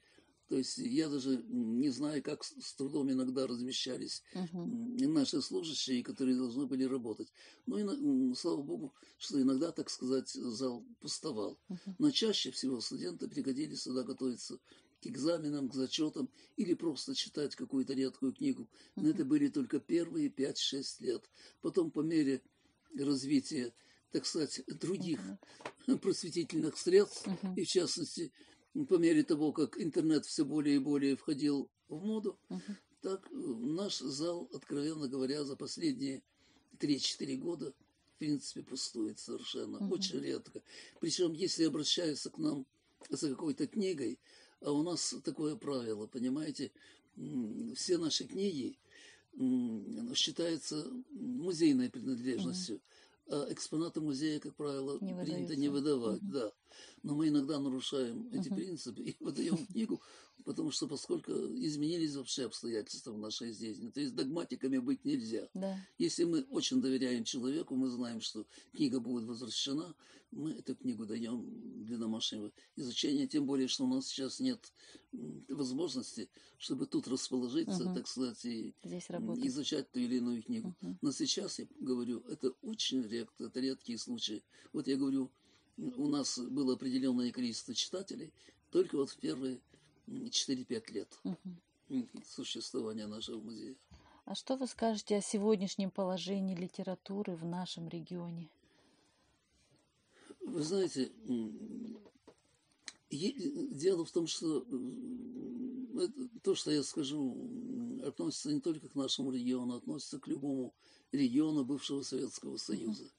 То 0.48 0.56
есть 0.56 0.78
я 0.78 1.08
даже 1.10 1.44
не 1.48 1.90
знаю, 1.90 2.22
как 2.22 2.42
с 2.42 2.72
трудом 2.74 3.10
иногда 3.12 3.46
размещались 3.46 4.22
uh-huh. 4.32 5.06
наши 5.06 5.42
служащие, 5.42 6.02
которые 6.02 6.38
должны 6.38 6.66
были 6.66 6.84
работать. 6.84 7.28
Ну 7.66 8.30
и 8.30 8.34
слава 8.34 8.62
богу, 8.62 8.94
что 9.18 9.40
иногда, 9.40 9.72
так 9.72 9.90
сказать, 9.90 10.30
зал 10.30 10.86
пустовал. 11.00 11.58
Uh-huh. 11.68 11.94
Но 11.98 12.10
чаще 12.10 12.50
всего 12.50 12.80
студенты 12.80 13.28
приходили 13.28 13.74
сюда 13.74 14.04
готовиться 14.04 14.58
к 15.02 15.06
экзаменам, 15.06 15.68
к 15.68 15.74
зачетам 15.74 16.30
или 16.56 16.72
просто 16.72 17.14
читать 17.14 17.54
какую-то 17.54 17.92
редкую 17.92 18.32
книгу. 18.32 18.70
Но 18.96 19.02
uh-huh. 19.02 19.10
это 19.10 19.24
были 19.26 19.48
только 19.48 19.80
первые 19.80 20.30
5-6 20.30 20.82
лет. 21.00 21.30
Потом 21.60 21.90
по 21.90 22.00
мере 22.00 22.40
развития, 22.98 23.74
так 24.12 24.24
сказать, 24.24 24.62
других 24.66 25.20
uh-huh. 25.86 25.98
просветительных 26.00 26.78
средств, 26.78 27.26
uh-huh. 27.26 27.54
и 27.54 27.64
в 27.64 27.68
частности 27.68 28.32
по 28.88 28.94
мере 28.94 29.22
того, 29.22 29.52
как 29.52 29.80
интернет 29.80 30.26
все 30.26 30.44
более 30.44 30.76
и 30.76 30.80
более 30.80 31.16
входил 31.16 31.70
в 31.88 32.04
моду, 32.04 32.38
uh-huh. 32.48 32.74
так 33.00 33.26
э, 33.30 33.34
наш 33.34 33.98
зал, 33.98 34.48
откровенно 34.52 35.08
говоря, 35.08 35.44
за 35.44 35.56
последние 35.56 36.22
3-4 36.78 37.36
года, 37.36 37.72
в 38.14 38.18
принципе, 38.18 38.62
пустует 38.62 39.18
совершенно, 39.18 39.78
uh-huh. 39.78 39.90
очень 39.90 40.20
редко. 40.20 40.62
Причем, 41.00 41.32
если 41.32 41.64
обращаются 41.64 42.30
к 42.30 42.38
нам 42.38 42.66
за 43.08 43.30
какой-то 43.30 43.66
книгой, 43.66 44.18
а 44.60 44.72
у 44.72 44.82
нас 44.82 45.14
такое 45.24 45.56
правило, 45.56 46.06
понимаете, 46.06 46.72
все 47.74 47.98
наши 47.98 48.26
книги 48.26 48.76
считаются 50.14 50.84
музейной 51.10 51.90
принадлежностью. 51.90 52.76
А 52.76 52.80
экспонаты 53.50 54.00
музея, 54.00 54.40
как 54.40 54.54
правило, 54.54 54.98
не 55.00 55.14
принято 55.14 55.56
не 55.56 55.68
выдавать, 55.68 56.22
угу. 56.22 56.32
да. 56.32 56.52
Но 57.02 57.14
мы 57.14 57.28
иногда 57.28 57.58
нарушаем 57.58 58.28
эти 58.32 58.48
угу. 58.48 58.56
принципы 58.56 59.02
и 59.02 59.16
выдаем 59.20 59.66
книгу, 59.66 60.00
потому 60.44 60.70
что 60.70 60.86
поскольку 60.86 61.32
изменились 61.32 62.14
вообще 62.14 62.44
обстоятельства 62.44 63.12
в 63.12 63.18
нашей 63.18 63.52
жизни, 63.52 63.90
то 63.90 64.00
есть 64.00 64.14
догматиками 64.14 64.78
быть 64.78 65.04
нельзя. 65.04 65.48
Да. 65.54 65.78
Если 65.98 66.24
мы 66.24 66.42
очень 66.50 66.80
доверяем 66.80 67.24
человеку, 67.24 67.74
мы 67.74 67.88
знаем, 67.88 68.20
что 68.20 68.46
книга 68.72 69.00
будет 69.00 69.24
возвращена, 69.24 69.94
мы 70.30 70.52
эту 70.52 70.76
книгу 70.76 71.06
даем 71.06 71.84
для 71.84 71.96
домашнего 71.96 72.52
изучения, 72.76 73.26
тем 73.26 73.46
более, 73.46 73.66
что 73.66 73.84
у 73.84 73.88
нас 73.88 74.06
сейчас 74.06 74.40
нет 74.40 74.72
возможности, 75.48 76.28
чтобы 76.58 76.86
тут 76.86 77.08
расположиться, 77.08 77.84
угу. 77.84 77.94
так 77.94 78.06
сказать, 78.06 78.44
и 78.44 78.74
изучать 78.84 79.90
ту 79.90 80.00
или 80.00 80.16
иную 80.16 80.42
книгу. 80.42 80.76
Угу. 80.82 80.98
Но 81.00 81.12
сейчас, 81.12 81.58
я 81.58 81.66
говорю, 81.80 82.20
это 82.28 82.52
очень 82.62 83.02
редко, 83.02 83.44
это 83.44 83.60
редкие 83.60 83.98
случаи. 83.98 84.44
Вот 84.72 84.86
я 84.86 84.96
говорю, 84.96 85.30
у 85.78 86.08
нас 86.08 86.38
было 86.38 86.74
определенное 86.74 87.30
количество 87.32 87.74
читателей 87.74 88.32
только 88.70 88.96
вот 88.96 89.10
в 89.10 89.16
первые 89.16 89.60
4-5 90.08 90.92
лет 90.92 91.18
угу. 91.24 92.08
существования 92.24 93.06
нашего 93.06 93.40
музея. 93.40 93.74
А 94.24 94.34
что 94.34 94.56
вы 94.56 94.66
скажете 94.66 95.16
о 95.16 95.22
сегодняшнем 95.22 95.90
положении 95.90 96.54
литературы 96.54 97.34
в 97.34 97.44
нашем 97.44 97.88
регионе? 97.88 98.50
Вы 100.40 100.62
знаете, 100.62 101.10
дело 103.10 104.04
в 104.04 104.10
том, 104.10 104.26
что 104.26 104.66
то, 106.42 106.54
что 106.54 106.70
я 106.70 106.82
скажу, 106.82 107.36
относится 108.04 108.52
не 108.52 108.60
только 108.60 108.88
к 108.88 108.94
нашему 108.94 109.30
региону, 109.30 109.76
относится 109.76 110.18
к 110.18 110.28
любому 110.28 110.74
региону 111.12 111.64
бывшего 111.64 112.02
Советского 112.02 112.56
Союза. 112.56 113.10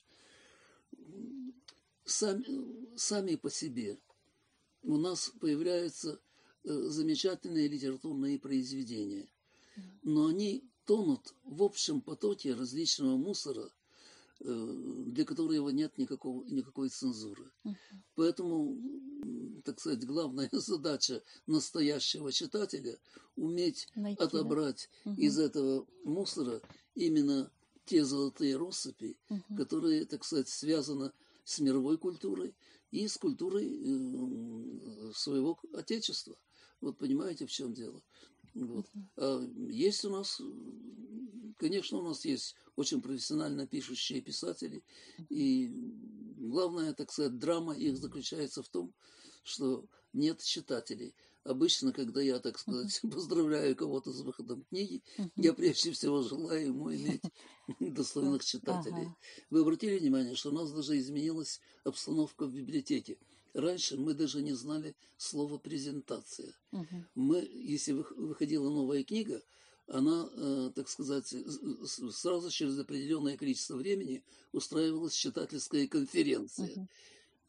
Сами, 2.05 2.45
сами 2.97 3.35
по 3.35 3.49
себе 3.49 3.97
у 4.83 4.97
нас 4.97 5.31
появляются 5.39 6.19
замечательные 6.63 7.67
литературные 7.67 8.39
произведения, 8.39 9.27
но 10.03 10.27
они 10.27 10.63
тонут 10.85 11.33
в 11.43 11.63
общем 11.63 12.01
потоке 12.01 12.53
различного 12.53 13.17
мусора, 13.17 13.71
Э, 14.41 14.73
для 15.07 15.25
которого 15.25 15.67
нет 15.69 15.97
никакого, 15.97 16.45
никакой 16.45 16.87
цензуры. 16.87 17.51
Uh-huh. 17.65 17.75
Поэтому, 18.15 18.77
так 19.65 19.81
сказать, 19.81 20.05
главная 20.05 20.47
задача 20.53 21.21
настоящего 21.45 22.31
читателя 22.31 22.97
уметь 23.35 23.89
Найти, 23.95 24.23
отобрать 24.23 24.89
да? 25.03 25.11
uh-huh. 25.11 25.17
из 25.17 25.39
этого 25.39 25.85
мусора 26.05 26.61
именно 26.95 27.51
те 27.83 28.05
золотые 28.05 28.55
россыпи, 28.55 29.17
uh-huh. 29.29 29.57
которые, 29.57 30.05
так 30.05 30.23
сказать, 30.23 30.47
связаны 30.47 31.11
с 31.43 31.59
мировой 31.59 31.97
культурой 31.97 32.55
и 32.91 33.09
с 33.09 33.17
культурой 33.17 33.67
э, 33.67 35.11
своего 35.15 35.59
отечества. 35.73 36.37
Вот 36.81 36.97
понимаете, 36.97 37.45
в 37.45 37.51
чем 37.51 37.73
дело. 37.73 38.01
Вот. 38.53 38.85
Uh-huh. 38.95 39.01
А 39.17 39.71
есть 39.71 40.05
у 40.05 40.09
нас 40.09 40.41
Конечно, 41.59 41.97
у 41.97 42.01
нас 42.01 42.23
есть 42.23 42.55
очень 42.77 43.01
профессионально 43.01 43.67
пишущие 43.67 44.21
писатели, 44.21 44.81
и 45.27 45.69
главная, 46.37 46.93
так 46.93 47.11
сказать, 47.11 47.37
драма 47.37 47.73
их 47.73 47.97
заключается 47.97 48.63
в 48.63 48.69
том, 48.69 48.93
что 49.43 49.85
нет 50.13 50.41
читателей. 50.41 51.13
Обычно, 51.43 51.91
когда 51.91 52.21
я, 52.21 52.39
так 52.39 52.57
сказать, 52.57 53.01
поздравляю 53.11 53.75
кого-то 53.75 54.13
с 54.13 54.21
выходом 54.21 54.63
книги, 54.69 55.03
я 55.35 55.53
прежде 55.53 55.91
всего 55.91 56.21
желаю 56.21 56.67
ему 56.67 56.95
иметь 56.95 57.23
достойных 57.81 58.45
читателей. 58.45 59.09
Вы 59.49 59.59
обратили 59.59 59.99
внимание, 59.99 60.35
что 60.35 60.51
у 60.51 60.53
нас 60.53 60.71
даже 60.71 60.97
изменилась 60.97 61.59
обстановка 61.83 62.45
в 62.45 62.53
библиотеке. 62.53 63.17
Раньше 63.53 63.97
мы 63.97 64.13
даже 64.13 64.41
не 64.41 64.53
знали 64.53 64.95
слова 65.17 65.57
презентация. 65.57 66.53
Мы, 67.15 67.39
если 67.53 67.93
выходила 67.93 68.69
новая 68.69 69.03
книга, 69.03 69.41
она, 69.91 70.29
э, 70.31 70.71
так 70.75 70.87
сказать, 70.87 71.33
сразу 72.11 72.49
через 72.51 72.77
определенное 72.77 73.37
количество 73.37 73.75
времени 73.75 74.23
устраивалась 74.51 75.13
читательская 75.15 75.87
конференция. 75.87 76.67
Uh-huh. 76.67 76.87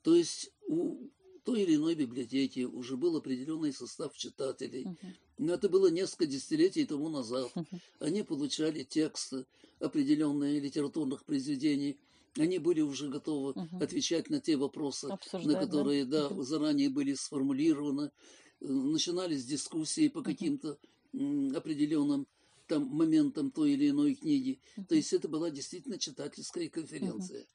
То 0.03 0.15
есть 0.15 0.51
у 0.67 1.11
той 1.45 1.63
или 1.63 1.77
иной 1.77 1.95
библиотеки 1.95 2.61
уже 2.65 2.97
был 2.97 3.17
определенный 3.17 3.73
состав 3.73 4.17
читателей. 4.17 4.85
Uh-huh. 4.85 5.15
Но 5.39 5.55
это 5.55 5.69
было 5.69 5.89
несколько 5.89 6.27
десятилетий 6.27 6.87
тому 6.87 7.11
назад. 7.11 7.51
Uh-huh. 7.55 7.79
Они 7.99 8.23
получали 8.23 8.85
тексты 8.85 9.45
определенные 9.79 10.61
литературных 10.61 11.25
произведений. 11.25 11.99
Они 12.39 12.59
были 12.59 12.81
уже 12.81 13.09
готовы 13.09 13.53
uh-huh. 13.53 13.83
отвечать 13.83 14.31
на 14.31 14.41
те 14.41 14.57
вопросы, 14.57 15.07
Обсуждать, 15.07 15.47
на 15.47 15.61
которые 15.61 16.05
да? 16.05 16.29
Да, 16.29 16.43
заранее 16.43 16.89
были 16.89 17.15
сформулированы. 17.15 18.13
Э, 18.61 18.67
начинались 18.67 19.45
дискуссии 19.45 20.09
по 20.09 20.23
каким-то 20.23 20.79
определенным 21.13 22.29
там 22.69 22.87
моментам 22.87 23.51
той 23.51 23.73
или 23.73 23.91
иной 23.91 24.15
книги. 24.15 24.61
Uh-huh. 24.77 24.87
То 24.87 24.95
есть 24.95 25.13
это 25.13 25.29
была 25.29 25.51
действительно 25.51 25.99
читательская 25.99 26.69
конференция. 26.69 27.41
Uh-huh. 27.41 27.49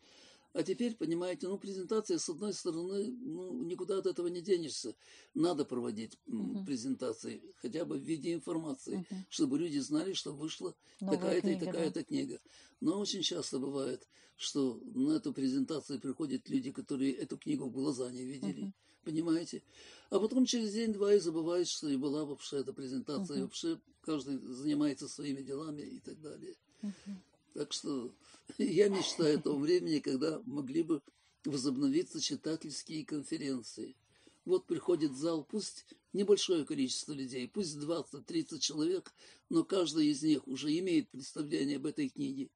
А 0.55 0.63
теперь, 0.63 0.95
понимаете, 0.95 1.49
ну, 1.49 1.57
презентация, 1.57 2.17
с 2.17 2.29
одной 2.29 2.53
стороны, 2.53 3.11
ну, 3.11 3.61
никуда 3.65 3.97
от 3.97 4.05
этого 4.05 4.27
не 4.27 4.41
денешься. 4.41 4.95
Надо 5.33 5.65
проводить 5.65 6.17
uh-huh. 6.27 6.65
презентации, 6.65 7.41
хотя 7.57 7.83
бы 7.83 7.97
в 7.97 8.01
виде 8.03 8.33
информации, 8.33 8.99
uh-huh. 8.99 9.15
чтобы 9.29 9.59
люди 9.59 9.79
знали, 9.79 10.13
что 10.13 10.31
вышла 10.31 10.73
такая-то 10.99 11.49
и 11.49 11.59
такая-то 11.59 11.99
да. 11.99 12.03
книга. 12.05 12.39
Но 12.79 13.01
очень 13.01 13.21
часто 13.21 13.59
бывает, 13.59 14.07
что 14.37 14.79
на 14.93 15.17
эту 15.17 15.33
презентацию 15.33 15.99
приходят 15.99 16.47
люди, 16.47 16.71
которые 16.71 17.11
эту 17.11 17.37
книгу 17.37 17.65
в 17.65 17.73
глаза 17.73 18.09
не 18.09 18.23
видели. 18.23 18.67
Uh-huh. 18.67 18.73
Понимаете? 19.03 19.61
А 20.09 20.21
потом 20.21 20.45
через 20.45 20.71
день-два 20.71 21.15
и 21.15 21.19
забывают, 21.19 21.67
что 21.67 21.89
и 21.89 21.97
была 21.97 22.23
вообще 22.23 22.59
эта 22.59 22.71
презентация, 22.71 23.35
uh-huh. 23.35 23.39
и 23.39 23.43
вообще 23.43 23.79
каждый 23.99 24.37
занимается 24.37 25.09
своими 25.09 25.41
делами 25.41 25.81
и 25.81 25.99
так 25.99 26.21
далее. 26.21 26.55
Uh-huh. 26.81 27.15
Так 27.55 27.71
что 27.71 28.13
я 28.57 28.89
мечтаю 28.89 29.39
о 29.39 29.41
том 29.41 29.61
времени, 29.61 29.99
когда 29.99 30.41
могли 30.45 30.83
бы 30.83 31.01
возобновиться 31.45 32.19
читательские 32.19 33.05
конференции. 33.05 33.95
Вот 34.43 34.67
приходит 34.67 35.11
в 35.11 35.17
зал, 35.17 35.43
пусть 35.43 35.85
небольшое 36.13 36.65
количество 36.65 37.13
людей, 37.13 37.47
пусть 37.47 37.77
20-30 37.77 38.59
человек, 38.59 39.13
но 39.49 39.63
каждый 39.63 40.07
из 40.07 40.21
них 40.21 40.47
уже 40.47 40.77
имеет 40.77 41.09
представление 41.09 41.77
об 41.77 41.85
этой 41.85 42.09
книге. 42.09 42.49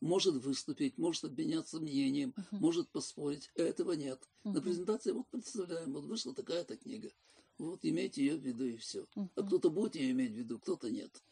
Может 0.00 0.34
выступить, 0.36 0.98
может 0.98 1.24
обменяться 1.24 1.78
мнением, 1.78 2.34
uh-huh. 2.36 2.58
может 2.58 2.88
поспорить. 2.88 3.50
Этого 3.54 3.92
нет. 3.92 4.20
Uh-huh. 4.44 4.52
На 4.52 4.60
презентации 4.60 5.12
вот 5.12 5.28
представляем, 5.28 5.92
вот 5.92 6.04
вышла 6.04 6.34
такая-то 6.34 6.76
книга. 6.76 7.10
Вот 7.58 7.80
имейте 7.82 8.24
ее 8.24 8.36
в 8.36 8.42
виду 8.42 8.64
и 8.64 8.76
все. 8.78 9.06
Uh-huh. 9.14 9.28
А 9.36 9.42
кто-то 9.42 9.70
будет 9.70 9.94
ее 9.94 10.10
иметь 10.10 10.32
в 10.32 10.36
виду, 10.36 10.58
кто-то 10.58 10.90
нет. 10.90 11.22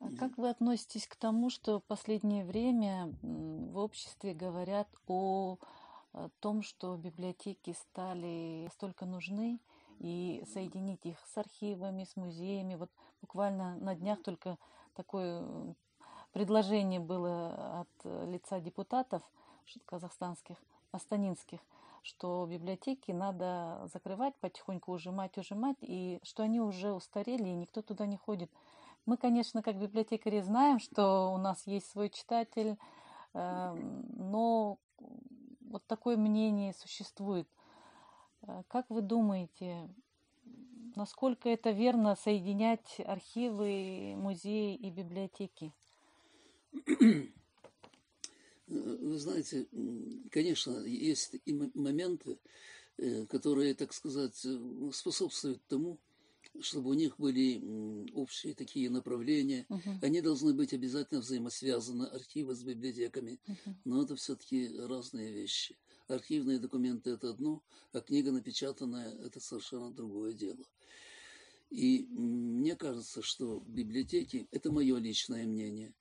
А 0.00 0.08
как 0.18 0.36
вы 0.36 0.50
относитесь 0.50 1.06
к 1.06 1.16
тому, 1.16 1.50
что 1.50 1.80
в 1.80 1.84
последнее 1.84 2.44
время 2.44 3.14
в 3.22 3.78
обществе 3.78 4.34
говорят 4.34 4.88
о 5.06 5.58
том, 6.40 6.62
что 6.62 6.96
библиотеки 6.96 7.72
стали 7.72 8.68
столько 8.72 9.06
нужны, 9.06 9.60
и 9.98 10.44
соединить 10.52 11.04
их 11.06 11.18
с 11.26 11.38
архивами, 11.38 12.04
с 12.04 12.16
музеями. 12.16 12.74
Вот 12.74 12.90
буквально 13.20 13.76
на 13.76 13.94
днях 13.94 14.22
только 14.22 14.58
такое 14.94 15.74
предложение 16.32 17.00
было 17.00 17.80
от 17.80 18.28
лица 18.28 18.60
депутатов 18.60 19.22
казахстанских, 19.86 20.56
астанинских, 20.92 21.60
что 22.02 22.46
библиотеки 22.46 23.10
надо 23.10 23.88
закрывать, 23.92 24.36
потихоньку 24.36 24.92
ужимать, 24.92 25.38
ужимать, 25.38 25.78
и 25.80 26.20
что 26.22 26.42
они 26.42 26.60
уже 26.60 26.92
устарели, 26.92 27.48
и 27.48 27.54
никто 27.54 27.82
туда 27.82 28.06
не 28.06 28.16
ходит. 28.16 28.50
Мы, 29.06 29.16
конечно, 29.16 29.62
как 29.62 29.78
библиотекари 29.78 30.40
знаем, 30.40 30.80
что 30.80 31.32
у 31.32 31.38
нас 31.38 31.64
есть 31.66 31.88
свой 31.88 32.10
читатель, 32.10 32.76
эм, 33.34 34.04
но 34.16 34.80
вот 35.60 35.86
такое 35.86 36.16
мнение 36.16 36.74
существует. 36.74 37.48
Э, 38.42 38.64
как 38.66 38.90
вы 38.90 39.02
думаете, 39.02 39.88
насколько 40.96 41.48
это 41.48 41.70
верно 41.70 42.16
соединять 42.16 43.00
архивы, 43.06 44.16
музеи 44.16 44.74
и 44.74 44.90
библиотеки? 44.90 45.72
Вы 48.66 49.18
знаете, 49.18 49.68
конечно, 50.32 50.80
есть 50.80 51.36
и 51.44 51.52
моменты, 51.52 52.40
э, 52.96 53.24
которые, 53.26 53.74
так 53.74 53.92
сказать, 53.92 54.44
способствуют 54.92 55.64
тому, 55.68 56.00
чтобы 56.60 56.90
у 56.90 56.94
них 56.94 57.18
были 57.18 57.62
общие 58.12 58.54
такие 58.54 58.90
направления. 58.90 59.66
Uh-huh. 59.68 59.98
Они 60.02 60.20
должны 60.20 60.54
быть 60.54 60.72
обязательно 60.72 61.20
взаимосвязаны, 61.20 62.04
архивы 62.04 62.54
с 62.54 62.62
библиотеками. 62.62 63.40
Uh-huh. 63.46 63.74
Но 63.84 64.02
это 64.02 64.16
все-таки 64.16 64.76
разные 64.78 65.32
вещи. 65.32 65.76
Архивные 66.08 66.58
документы– 66.58 67.10
это 67.12 67.30
одно, 67.30 67.62
а 67.92 68.00
книга 68.00 68.30
напечатанная– 68.30 69.12
это 69.24 69.40
совершенно 69.40 69.90
другое 69.90 70.32
дело. 70.32 70.64
И 71.70 72.06
мне 72.10 72.76
кажется, 72.76 73.22
что 73.22 73.62
библиотеки– 73.66 74.46
это 74.52 74.70
мое 74.70 74.98
личное 74.98 75.44
мнение. 75.44 75.92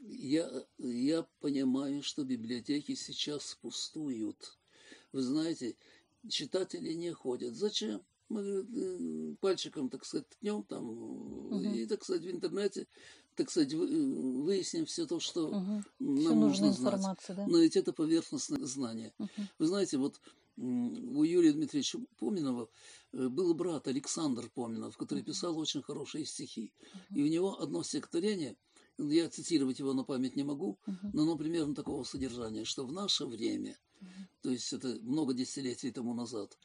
Я, 0.00 0.50
я 0.78 1.26
понимаю, 1.40 2.02
что 2.02 2.24
библиотеки 2.24 2.94
сейчас 2.94 3.56
пустуют. 3.62 4.58
Вы 5.12 5.22
знаете, 5.22 5.76
читатели 6.28 6.92
не 6.92 7.12
ходят. 7.12 7.54
Зачем? 7.54 8.02
Мы 8.32 8.40
э, 8.42 9.34
пальчиком, 9.40 9.88
так 9.88 10.04
сказать, 10.04 10.28
ткнем 10.28 10.62
там, 10.64 10.88
угу. 10.88 11.60
и, 11.60 11.86
так 11.86 12.02
сказать, 12.04 12.22
в 12.22 12.30
интернете, 12.30 12.86
так 13.34 13.50
сказать, 13.50 13.72
выясним 13.72 14.86
все 14.86 15.06
то, 15.06 15.20
что 15.20 15.48
угу. 15.48 15.82
нам 15.98 16.40
нужно 16.40 16.72
знать. 16.72 17.02
Да? 17.28 17.46
Но 17.46 17.58
ведь 17.58 17.76
это 17.76 17.92
поверхностное 17.92 18.64
знание. 18.66 19.12
Угу. 19.18 19.30
Вы 19.58 19.66
знаете, 19.66 19.98
вот 19.98 20.20
у 20.56 21.22
Юрия 21.24 21.52
Дмитриевича 21.52 21.98
Поминова 22.18 22.68
э, 23.12 23.28
был 23.28 23.54
брат 23.54 23.88
Александр 23.88 24.50
Поминов, 24.50 24.96
который 24.96 25.24
писал 25.24 25.58
очень 25.58 25.82
хорошие 25.82 26.24
стихи. 26.24 26.72
И 27.14 27.22
у 27.22 27.26
него 27.26 27.60
одно 27.60 27.82
стихотворение, 27.82 28.56
я 28.98 29.28
цитировать 29.28 29.78
его 29.78 29.94
на 29.94 30.04
память 30.04 30.36
не 30.36 30.44
могу, 30.44 30.78
но 31.12 31.22
оно 31.22 31.36
примерно 31.36 31.74
такого 31.74 32.04
содержания, 32.04 32.64
что 32.64 32.86
в 32.86 32.92
наше 32.92 33.24
время, 33.24 33.78
то 34.42 34.50
есть 34.50 34.72
это 34.72 34.88
много 35.02 35.32
десятилетий 35.32 35.90
тому 35.90 36.14
назад, 36.14 36.58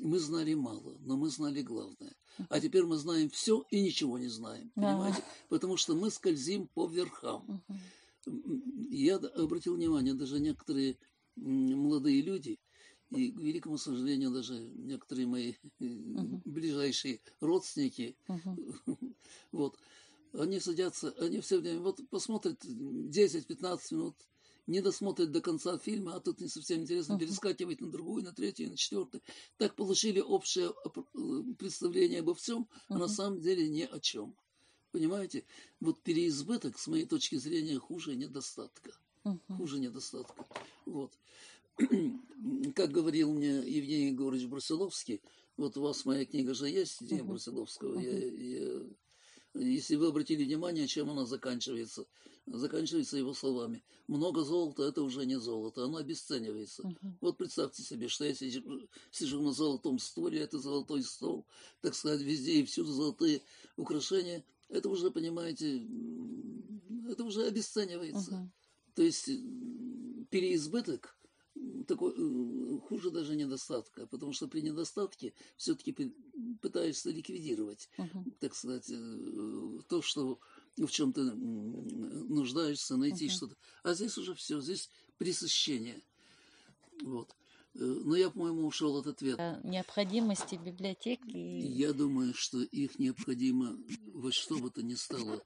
мы 0.00 0.18
знали 0.18 0.54
мало, 0.54 0.96
но 1.00 1.16
мы 1.16 1.30
знали 1.30 1.62
главное. 1.62 2.14
А 2.48 2.60
теперь 2.60 2.84
мы 2.84 2.96
знаем 2.96 3.28
все 3.30 3.64
и 3.70 3.80
ничего 3.80 4.18
не 4.18 4.28
знаем, 4.28 4.70
понимаете? 4.74 5.22
Потому 5.48 5.76
что 5.76 5.94
мы 5.94 6.10
скользим 6.10 6.68
по 6.68 6.86
верхам. 6.86 7.62
Я 8.90 9.16
обратил 9.16 9.76
внимание, 9.76 10.14
даже 10.14 10.40
некоторые 10.40 10.96
молодые 11.36 12.22
люди, 12.22 12.58
и, 13.10 13.32
к 13.32 13.40
великому 13.40 13.76
сожалению, 13.76 14.30
даже 14.30 14.54
некоторые 14.60 15.26
мои 15.26 15.54
uh-huh. 15.80 16.42
ближайшие 16.44 17.20
родственники, 17.40 18.16
вот, 19.52 19.76
они 20.32 20.60
садятся, 20.60 21.12
они 21.18 21.40
все 21.40 21.58
время, 21.58 21.80
вот 21.80 22.00
посмотрят 22.08 22.64
10-15 22.64 23.80
минут 23.90 24.16
не 24.66 24.80
досмотрит 24.80 25.30
до 25.30 25.40
конца 25.40 25.78
фильма, 25.78 26.14
а 26.14 26.20
тут 26.20 26.40
не 26.40 26.48
совсем 26.48 26.82
интересно, 26.82 27.18
перескакивает 27.18 27.80
на 27.80 27.90
другую, 27.90 28.24
на 28.24 28.32
третью, 28.32 28.70
на 28.70 28.76
четвертую. 28.76 29.22
Так 29.58 29.74
получили 29.74 30.20
общее 30.20 30.72
э, 30.84 31.54
представление 31.58 32.20
обо 32.20 32.34
всем, 32.34 32.68
а 32.88 32.98
на 32.98 33.08
самом 33.08 33.40
деле 33.40 33.68
ни 33.68 33.82
о 33.82 33.98
чем. 34.00 34.34
Понимаете? 34.92 35.44
Вот 35.80 36.00
переизбыток, 36.02 36.78
с 36.78 36.86
моей 36.88 37.06
точки 37.06 37.36
зрения, 37.36 37.78
хуже 37.78 38.16
недостатка. 38.16 38.92
Хуже 39.48 39.78
недостатка. 39.78 40.46
Вот. 40.86 41.12
как 42.74 42.90
говорил 42.90 43.32
мне 43.32 43.58
Евгений 43.58 44.08
Егорович 44.08 44.46
Брусиловский, 44.46 45.20
вот 45.56 45.76
у 45.76 45.82
вас 45.82 46.04
моя 46.04 46.24
книга 46.24 46.54
же 46.54 46.68
есть, 46.68 47.00
Евгения. 47.00 47.22
Брусиловского. 47.22 47.98
Я, 47.98 48.18
я 48.18 48.80
если 49.54 49.96
вы 49.96 50.08
обратили 50.08 50.44
внимание, 50.44 50.86
чем 50.86 51.10
она 51.10 51.26
заканчивается, 51.26 52.06
заканчивается 52.46 53.16
его 53.16 53.34
словами. 53.34 53.82
Много 54.06 54.42
золота– 54.42 54.82
это 54.84 55.02
уже 55.02 55.24
не 55.26 55.38
золото, 55.38 55.84
оно 55.84 55.98
обесценивается. 55.98 56.82
Uh-huh. 56.82 57.12
Вот 57.20 57.36
представьте 57.36 57.82
себе, 57.82 58.08
что 58.08 58.24
я 58.24 58.34
сижу, 58.34 58.88
сижу 59.10 59.40
на 59.42 59.52
золотом 59.52 59.98
столе, 59.98 60.40
это 60.40 60.58
золотой 60.58 61.02
стол, 61.02 61.46
так 61.80 61.94
сказать, 61.94 62.20
везде 62.20 62.60
и 62.60 62.64
всюду 62.64 62.92
золотые 62.92 63.42
украшения. 63.76 64.44
Это 64.68 64.88
уже, 64.88 65.10
понимаете, 65.10 65.86
это 67.08 67.24
уже 67.24 67.46
обесценивается. 67.46 68.32
Uh-huh. 68.32 68.94
То 68.94 69.02
есть 69.02 69.26
переизбыток 70.30 71.16
такой, 71.86 72.12
э, 72.16 72.78
хуже 72.88 73.10
даже 73.10 73.36
недостатка, 73.36 74.06
потому 74.06 74.32
что 74.32 74.48
при 74.48 74.60
недостатке 74.62 75.32
все-таки 75.56 76.14
пытаешься 76.60 77.10
ликвидировать, 77.10 77.88
uh-huh. 77.98 78.32
так 78.40 78.54
сказать, 78.54 78.90
э, 78.90 79.78
то, 79.88 80.02
что 80.02 80.38
в 80.76 80.88
чем 80.88 81.12
то 81.12 81.22
нуждаешься, 81.22 82.96
найти 82.96 83.26
uh-huh. 83.26 83.30
что-то. 83.30 83.56
А 83.82 83.94
здесь 83.94 84.16
уже 84.18 84.34
все, 84.34 84.60
здесь 84.60 84.90
пресыщение. 85.18 86.00
Вот. 87.02 87.34
Э, 87.74 87.78
но 87.78 88.16
я, 88.16 88.30
по-моему, 88.30 88.66
ушел 88.66 88.96
от 88.96 89.06
ответа. 89.06 89.60
Необходимости 89.64 90.56
библиотек. 90.56 91.20
И... 91.26 91.38
Я 91.38 91.92
думаю, 91.92 92.34
что 92.34 92.62
их 92.62 92.98
необходимо 92.98 93.76
во 94.14 94.32
что 94.32 94.56
бы 94.56 94.70
то 94.70 94.82
ни 94.82 94.94
стало 94.94 95.42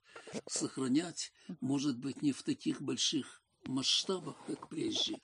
сохранять, 0.46 1.32
может 1.60 1.98
быть, 1.98 2.22
не 2.22 2.32
в 2.32 2.42
таких 2.42 2.80
больших 2.82 3.42
масштабах, 3.66 4.36
как 4.46 4.68
прежде, 4.68 5.20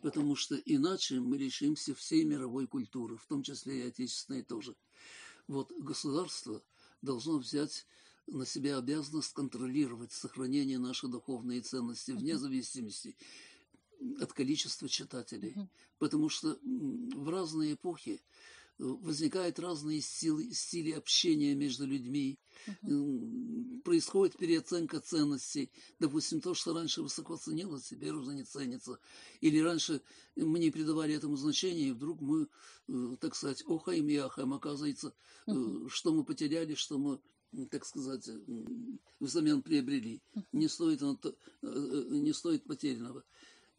потому 0.00 0.36
что 0.36 0.56
иначе 0.56 1.20
мы 1.20 1.38
лишимся 1.38 1.94
всей 1.94 2.24
мировой 2.24 2.66
культуры, 2.66 3.16
в 3.16 3.26
том 3.26 3.42
числе 3.42 3.80
и 3.80 3.88
отечественной 3.88 4.42
тоже. 4.42 4.76
Вот 5.46 5.72
государство 5.78 6.62
должно 7.02 7.38
взять 7.38 7.86
на 8.26 8.44
себя 8.44 8.78
обязанность 8.78 9.32
контролировать 9.32 10.12
сохранение 10.12 10.78
нашей 10.78 11.10
духовной 11.10 11.60
ценности 11.60 12.10
вне 12.12 12.36
зависимости 12.36 13.16
от 14.20 14.32
количества 14.32 14.88
читателей. 14.88 15.54
Потому 15.98 16.28
что 16.28 16.58
в 16.62 17.28
разные 17.28 17.74
эпохи 17.74 18.20
возникают 18.78 19.58
разные 19.58 20.00
стили, 20.00 20.50
стили 20.52 20.92
общения 20.92 21.54
между 21.54 21.86
людьми, 21.86 22.38
uh-huh. 22.66 23.80
происходит 23.82 24.36
переоценка 24.36 25.00
ценностей. 25.00 25.70
Допустим, 25.98 26.40
то, 26.40 26.54
что 26.54 26.74
раньше 26.74 27.02
высоко 27.02 27.36
ценилось, 27.36 27.88
теперь 27.88 28.12
уже 28.12 28.34
не 28.34 28.44
ценится. 28.44 28.98
Или 29.40 29.58
раньше 29.58 30.00
мы 30.36 30.58
не 30.58 30.70
придавали 30.70 31.14
этому 31.14 31.36
значения, 31.36 31.88
и 31.88 31.92
вдруг 31.92 32.20
мы, 32.20 32.48
э, 32.88 33.16
так 33.20 33.34
сказать, 33.34 33.64
охаем 33.66 34.08
и 34.08 34.16
ахаем. 34.16 34.54
Оказывается, 34.54 35.12
uh-huh. 35.46 35.88
что 35.88 36.12
мы 36.12 36.24
потеряли, 36.24 36.74
что 36.74 36.98
мы 36.98 37.20
так 37.70 37.86
сказать, 37.86 38.28
взамен 39.20 39.62
приобрели. 39.62 40.20
Не 40.52 40.68
стоит, 40.68 41.00
не 41.62 42.32
стоит 42.34 42.64
потерянного. 42.64 43.24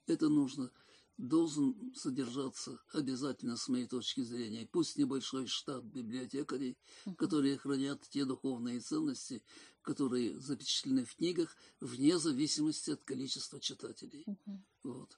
Это 0.08 0.28
нужно 0.28 0.72
должен 1.20 1.76
содержаться 1.96 2.80
обязательно, 2.94 3.58
с 3.58 3.68
моей 3.68 3.88
точки 3.88 4.22
зрения, 4.22 4.68
пусть 4.72 4.98
небольшой 4.98 5.48
штат 5.48 5.84
библиотекарей, 5.84 6.78
uh-huh. 7.06 7.16
которые 7.16 7.58
хранят 7.58 8.02
те 8.10 8.24
духовные 8.24 8.80
ценности, 8.80 9.44
которые 9.82 10.40
запечатлены 10.40 11.04
в 11.04 11.16
книгах, 11.16 11.56
вне 11.82 12.18
зависимости 12.18 12.92
от 12.92 13.04
количества 13.04 13.60
читателей. 13.60 14.24
Uh-huh. 14.28 14.58
Вот. 14.84 15.18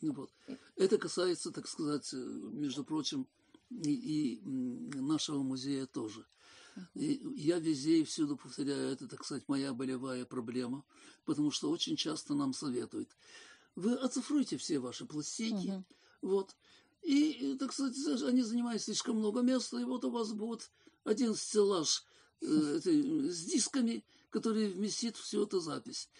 Ну 0.00 0.12
вот. 0.14 0.30
Это 0.76 0.96
касается, 0.96 1.50
так 1.50 1.68
сказать, 1.68 2.10
между 2.14 2.82
прочим, 2.82 3.26
и, 3.70 3.92
и 3.92 4.40
нашего 4.44 5.42
музея 5.42 5.84
тоже. 5.86 6.24
И 6.94 7.20
я 7.36 7.58
везде 7.58 7.98
и 7.98 8.04
всюду 8.04 8.36
повторяю, 8.36 8.92
это, 8.92 9.06
так 9.08 9.24
сказать, 9.26 9.46
моя 9.48 9.74
болевая 9.74 10.24
проблема, 10.24 10.84
потому 11.26 11.50
что 11.50 11.70
очень 11.70 11.96
часто 11.96 12.34
нам 12.34 12.54
советуют– 12.54 13.10
вы 13.80 13.94
оцифруйте 13.94 14.56
все 14.56 14.78
ваши 14.78 15.06
пластинки, 15.06 15.68
угу. 15.68 15.84
вот, 16.22 16.56
и, 17.02 17.56
так 17.58 17.72
сказать, 17.72 17.96
они 18.22 18.42
занимают 18.42 18.82
слишком 18.82 19.16
много 19.16 19.40
места, 19.40 19.78
и 19.78 19.84
вот 19.84 20.04
у 20.04 20.10
вас 20.10 20.32
будет 20.32 20.70
один 21.04 21.34
стеллаж 21.34 22.04
э, 22.42 22.46
с 22.46 23.44
дисками, 23.44 24.04
который 24.28 24.68
вместит 24.68 25.16
всю 25.16 25.44
эту 25.44 25.60
запись, 25.60 26.10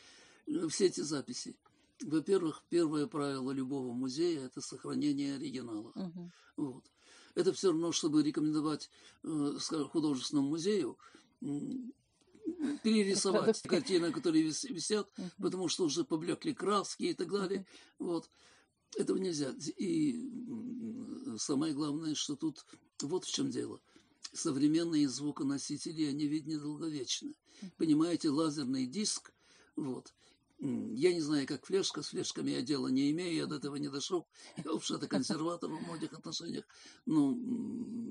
э, 0.46 0.68
все 0.68 0.86
эти 0.86 1.00
записи. 1.00 1.56
Во-первых, 2.02 2.62
первое 2.70 3.06
правило 3.06 3.50
любого 3.50 3.92
музея– 3.92 4.40
это 4.46 4.62
сохранение 4.62 5.36
оригинала. 5.36 5.92
Uh-huh. 5.94 6.30
Вот. 6.56 6.84
Это 7.34 7.52
все 7.52 7.68
равно, 7.68 7.92
чтобы 7.92 8.22
рекомендовать, 8.22 8.88
э, 9.22 9.58
художественному 9.92 10.48
музею 10.48 10.96
перерисовать 12.82 13.62
картины, 13.62 14.12
которые 14.12 14.44
висят, 14.44 15.10
потому 15.38 15.68
что 15.68 15.84
уже 15.84 16.04
поблекли 16.04 16.54
краски 16.54 17.04
и 17.04 17.14
так 17.14 17.30
далее. 17.30 17.66
Вот. 17.98 18.28
Этого 18.96 19.18
нельзя. 19.18 19.54
И 19.76 20.30
самое 21.38 21.72
главное, 21.74 22.14
что 22.14 22.36
тут 22.36 22.64
вот 23.02 23.24
в 23.24 23.32
чем 23.32 23.50
дело. 23.50 23.80
Современные 24.32 25.08
звуконосители, 25.08 26.04
они 26.04 26.26
ведь 26.26 26.46
недолговечны. 26.46 27.34
Понимаете, 27.76 28.30
лазерный 28.30 28.86
диск, 28.86 29.32
вот, 29.76 30.12
я 30.60 31.14
не 31.14 31.20
знаю, 31.20 31.46
как 31.46 31.64
флешка, 31.64 32.02
с 32.02 32.08
флешками 32.08 32.50
я 32.50 32.60
дела 32.60 32.88
не 32.88 33.10
имею, 33.12 33.34
я 33.34 33.46
до 33.46 33.56
этого 33.56 33.76
не 33.76 33.88
дошел. 33.88 34.26
Я 34.62 34.72
вообще-то 34.72 35.08
консерватор 35.08 35.70
в 35.70 35.82
многих 35.82 36.12
отношениях. 36.12 36.64
Но 37.06 37.34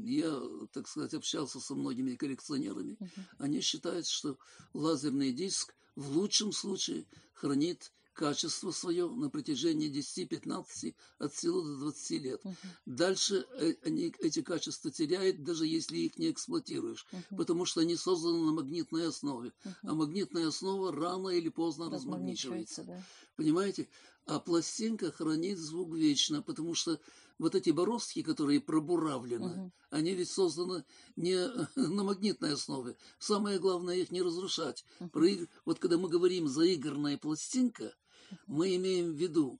я, 0.03 0.41
так 0.71 0.87
сказать, 0.87 1.13
общался 1.13 1.59
со 1.59 1.75
многими 1.75 2.15
коллекционерами. 2.15 2.97
Они 3.37 3.61
считают, 3.61 4.07
что 4.07 4.37
лазерный 4.73 5.31
диск 5.31 5.75
в 5.95 6.17
лучшем 6.17 6.51
случае 6.51 7.05
хранит 7.33 7.91
качество 8.19 8.71
свое 8.71 9.07
на 9.07 9.29
протяжении 9.29 9.89
10-15, 9.89 10.93
от 11.19 11.33
силы 11.33 11.63
до 11.63 11.77
20 11.77 12.21
лет. 12.21 12.41
Uh-huh. 12.43 12.55
Дальше 12.85 13.47
э, 13.53 13.75
они 13.85 14.13
эти 14.19 14.41
качества 14.41 14.91
теряют, 14.91 15.41
даже 15.45 15.65
если 15.65 15.99
их 15.99 16.17
не 16.17 16.29
эксплуатируешь, 16.29 17.07
uh-huh. 17.13 17.37
потому 17.37 17.63
что 17.63 17.79
они 17.79 17.95
созданы 17.95 18.39
на 18.39 18.51
магнитной 18.51 19.07
основе. 19.07 19.53
Uh-huh. 19.63 19.73
А 19.83 19.93
магнитная 19.93 20.49
основа 20.49 20.91
рано 20.91 21.29
или 21.29 21.47
поздно 21.47 21.89
размагничивается. 21.89 22.83
Да. 22.83 23.01
Понимаете? 23.37 23.87
А 24.25 24.41
пластинка 24.41 25.13
хранит 25.13 25.57
звук 25.57 25.95
вечно, 25.95 26.41
потому 26.41 26.75
что 26.75 26.99
вот 27.37 27.55
эти 27.55 27.69
бороздки, 27.69 28.21
которые 28.21 28.59
пробуравлены, 28.59 29.45
uh-huh. 29.45 29.71
они 29.91 30.13
ведь 30.13 30.29
созданы 30.29 30.83
не 31.15 31.37
на 31.77 32.03
магнитной 32.03 32.51
основе. 32.51 32.97
Самое 33.17 33.59
главное 33.59 33.95
их 33.95 34.11
не 34.11 34.21
разрушать. 34.21 34.83
Uh-huh. 34.99 35.47
Вот 35.63 35.79
когда 35.79 35.97
мы 35.97 36.09
говорим 36.09 36.49
заигранная 36.49 37.17
пластинка, 37.17 37.93
мы 38.47 38.75
имеем 38.75 39.13
в 39.13 39.15
виду 39.15 39.59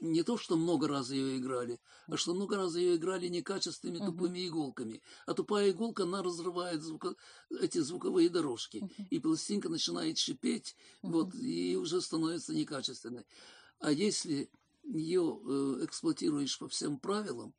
не 0.00 0.22
то, 0.22 0.36
что 0.36 0.56
много 0.56 0.86
раз 0.86 1.10
ее 1.10 1.38
играли, 1.38 1.80
а 2.06 2.16
что 2.16 2.34
много 2.34 2.56
раз 2.56 2.76
ее 2.76 2.96
играли 2.96 3.28
некачественными 3.28 3.98
тупыми 4.04 4.46
иголками. 4.46 5.02
А 5.26 5.34
тупая 5.34 5.70
иголка, 5.70 6.04
она 6.04 6.22
разрывает 6.22 6.82
звуко... 6.82 7.14
эти 7.60 7.78
звуковые 7.78 8.28
дорожки. 8.28 8.88
И 9.10 9.18
пластинка 9.18 9.68
начинает 9.68 10.18
шипеть, 10.18 10.76
вот, 11.02 11.34
и 11.34 11.76
уже 11.76 12.00
становится 12.00 12.54
некачественной. 12.54 13.26
А 13.80 13.90
если 13.90 14.50
ее 14.84 15.40
э, 15.44 15.84
эксплуатируешь 15.84 16.58
по 16.58 16.68
всем 16.68 16.98
правилам, 16.98 17.54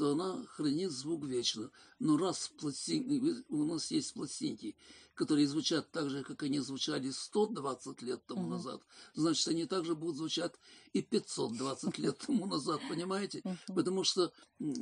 то 0.00 0.12
она 0.12 0.42
хранит 0.46 0.92
звук 0.92 1.26
вечно. 1.26 1.70
Но 1.98 2.16
раз 2.16 2.50
у 3.50 3.64
нас 3.64 3.90
есть 3.90 4.14
пластинки, 4.14 4.74
которые 5.12 5.46
звучат 5.46 5.90
так 5.92 6.08
же, 6.08 6.24
как 6.24 6.42
они 6.42 6.58
звучали 6.60 7.10
120 7.10 8.00
лет 8.00 8.24
тому 8.24 8.46
uh-huh. 8.46 8.50
назад, 8.52 8.80
значит, 9.12 9.46
они 9.48 9.66
также 9.66 9.94
будут 9.94 10.16
звучать 10.16 10.54
и 10.94 11.02
520 11.02 11.98
лет 11.98 12.16
тому 12.16 12.46
назад, 12.46 12.80
понимаете? 12.88 13.42
Потому 13.66 14.02
что 14.02 14.32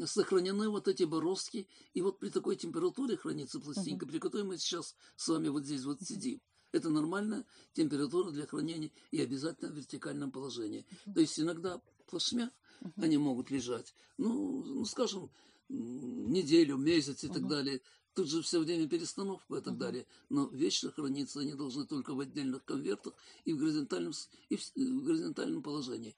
сохранены 0.06 0.68
вот 0.68 0.86
эти 0.86 1.02
бороздки, 1.02 1.66
и 1.94 2.00
вот 2.00 2.20
при 2.20 2.28
такой 2.28 2.54
температуре 2.54 3.16
хранится 3.16 3.58
пластинка, 3.58 4.06
при 4.06 4.20
которой 4.20 4.44
мы 4.44 4.56
сейчас 4.56 4.94
с 5.16 5.26
вами 5.26 5.48
вот 5.48 5.64
здесь 5.64 5.82
вот 5.82 6.00
сидим. 6.00 6.40
Это 6.70 6.90
нормальная 6.90 7.44
температура 7.72 8.30
для 8.30 8.46
хранения 8.46 8.92
и 9.10 9.20
обязательно 9.20 9.72
в 9.72 9.74
вертикальном 9.74 10.30
положении. 10.30 10.86
То 11.12 11.18
есть 11.18 11.40
иногда 11.40 11.82
плашмя 12.06 12.52
uh-huh. 12.80 13.04
они 13.04 13.18
могут 13.18 13.50
лежать, 13.50 13.94
ну, 14.16 14.62
ну, 14.64 14.84
скажем, 14.84 15.30
неделю, 15.68 16.76
месяц 16.76 17.24
и 17.24 17.26
uh-huh. 17.26 17.34
так 17.34 17.48
далее. 17.48 17.80
Тут 18.14 18.28
же 18.28 18.42
все 18.42 18.58
время 18.58 18.88
перестановку 18.88 19.56
и 19.56 19.60
так 19.60 19.74
uh-huh. 19.74 19.78
далее. 19.78 20.06
Но 20.28 20.46
вечно 20.46 20.90
храниться 20.90 21.40
они 21.40 21.54
должны 21.54 21.86
только 21.86 22.14
в 22.14 22.20
отдельных 22.20 22.64
конвертах 22.64 23.14
и 23.44 23.52
в 23.52 23.58
горизонтальном, 23.58 24.12
и 24.48 24.56
в, 24.56 24.62
в 24.76 25.04
горизонтальном 25.04 25.62
положении. 25.62 26.16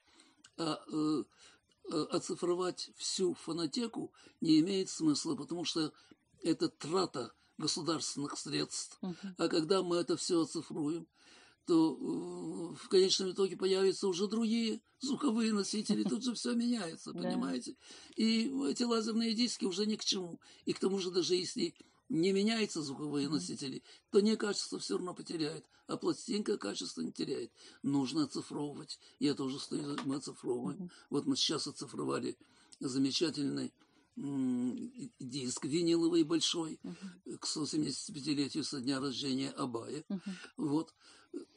А 0.57 0.81
э, 0.87 1.23
э, 1.91 2.03
оцифровать 2.11 2.91
всю 2.95 3.33
фонотеку 3.35 4.11
не 4.41 4.59
имеет 4.59 4.89
смысла, 4.89 5.35
потому 5.35 5.63
что 5.63 5.93
это 6.41 6.69
трата 6.69 7.33
государственных 7.57 8.37
средств. 8.37 8.97
Uh-huh. 9.01 9.15
А 9.37 9.47
когда 9.47 9.83
мы 9.83 9.97
это 9.97 10.17
все 10.17 10.41
оцифруем, 10.41 11.07
то 11.65 11.93
э, 11.93 12.75
в 12.75 12.89
конечном 12.89 13.31
итоге 13.31 13.55
появятся 13.57 14.07
уже 14.07 14.27
другие 14.27 14.81
звуковые 14.99 15.53
носители, 15.53 16.03
тут 16.03 16.23
же 16.23 16.33
все 16.33 16.53
меняется, 16.53 17.13
понимаете? 17.13 17.75
И 18.15 18.51
эти 18.67 18.83
лазерные 18.83 19.33
диски 19.33 19.65
уже 19.65 19.85
ни 19.85 19.95
к 19.95 20.03
чему. 20.03 20.39
И 20.65 20.73
к 20.73 20.79
тому 20.79 20.99
же 20.99 21.11
даже 21.11 21.35
если 21.35 21.73
не 22.09 22.33
меняются 22.33 22.81
звуковые 22.81 23.29
носители, 23.29 23.83
то 24.11 24.19
не 24.19 24.35
качество 24.35 24.79
все 24.79 24.97
равно 24.97 25.13
потеряет, 25.13 25.65
а 25.87 25.97
пластинка 25.97 26.57
качество 26.57 27.01
не 27.01 27.11
теряет. 27.11 27.51
Нужно 27.83 28.25
оцифровывать. 28.25 28.99
Я 29.19 29.33
тоже 29.33 29.59
стою, 29.59 29.97
мы 30.05 30.17
оцифровываем. 30.17 30.91
Вот 31.09 31.25
мы 31.25 31.35
сейчас 31.35 31.67
оцифровали 31.67 32.37
замечательный 32.79 33.73
диск 34.15 35.65
виниловый 35.65 36.23
большой 36.23 36.79
uh-huh. 36.83 37.37
к 37.37 37.45
175-летию 37.45 38.63
со 38.63 38.81
дня 38.81 38.99
рождения 38.99 39.49
Абая. 39.51 40.03
Uh-huh. 40.09 40.19
Вот. 40.57 40.93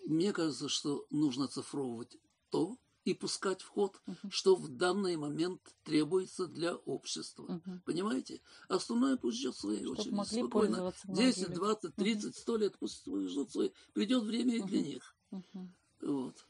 Мне 0.06 0.32
кажется, 0.32 0.68
что 0.68 1.06
нужно 1.10 1.48
цифровывать 1.48 2.16
то 2.50 2.78
и 3.04 3.12
пускать 3.12 3.60
в 3.60 3.68
ход, 3.68 4.00
uh-huh. 4.06 4.30
что 4.30 4.54
в 4.54 4.68
данный 4.68 5.16
момент 5.16 5.60
требуется 5.82 6.46
для 6.46 6.74
общества. 6.74 7.46
Uh-huh. 7.46 7.80
Понимаете? 7.84 8.40
Остальное 8.68 9.16
пусть 9.16 9.38
ждет 9.38 9.56
своей 9.56 9.82
Чтоб 9.82 9.98
очереди. 9.98 10.14
Могли 10.14 10.40
Спокойно. 10.40 10.92
10, 11.04 11.52
20, 11.52 11.94
30, 11.96 12.24
uh-huh. 12.24 12.40
100 12.40 12.56
лет 12.56 12.78
пусть 12.78 13.04
ждут 13.04 13.50
свои. 13.50 13.70
Придет 13.92 14.22
время 14.22 14.54
uh-huh. 14.54 14.58
и 14.58 14.62
для 14.62 14.82
них. 14.82 15.16
Uh-huh. 15.32 15.68
Вот. 16.02 16.46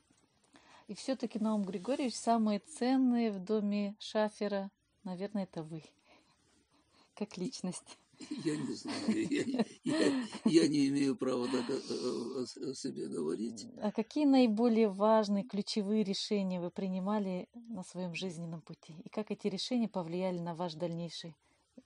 И 0.86 0.94
все-таки, 0.94 1.38
Наум 1.38 1.64
Григорьевич, 1.64 2.14
самые 2.14 2.58
ценные 2.60 3.32
в 3.32 3.42
доме 3.42 3.96
Шафера, 3.98 4.70
наверное, 5.04 5.44
это 5.44 5.62
вы 5.62 5.82
как 7.14 7.36
личность? 7.38 7.98
Я 8.44 8.56
не 8.56 8.74
знаю. 8.74 9.28
Я, 9.30 9.64
я, 9.84 10.26
я 10.44 10.68
не 10.68 10.88
имею 10.88 11.16
права 11.16 11.46
так 11.46 11.68
о, 11.68 11.74
о, 11.74 12.70
о 12.70 12.74
себе 12.74 13.08
говорить. 13.08 13.66
А 13.80 13.92
какие 13.92 14.24
наиболее 14.24 14.88
важные, 14.88 15.44
ключевые 15.44 16.04
решения 16.04 16.60
вы 16.60 16.70
принимали 16.70 17.48
на 17.54 17.82
своем 17.82 18.14
жизненном 18.14 18.62
пути? 18.62 18.94
И 19.04 19.08
как 19.08 19.30
эти 19.30 19.48
решения 19.48 19.88
повлияли 19.88 20.38
на 20.38 20.54
ваш 20.54 20.74
дальнейший 20.74 21.34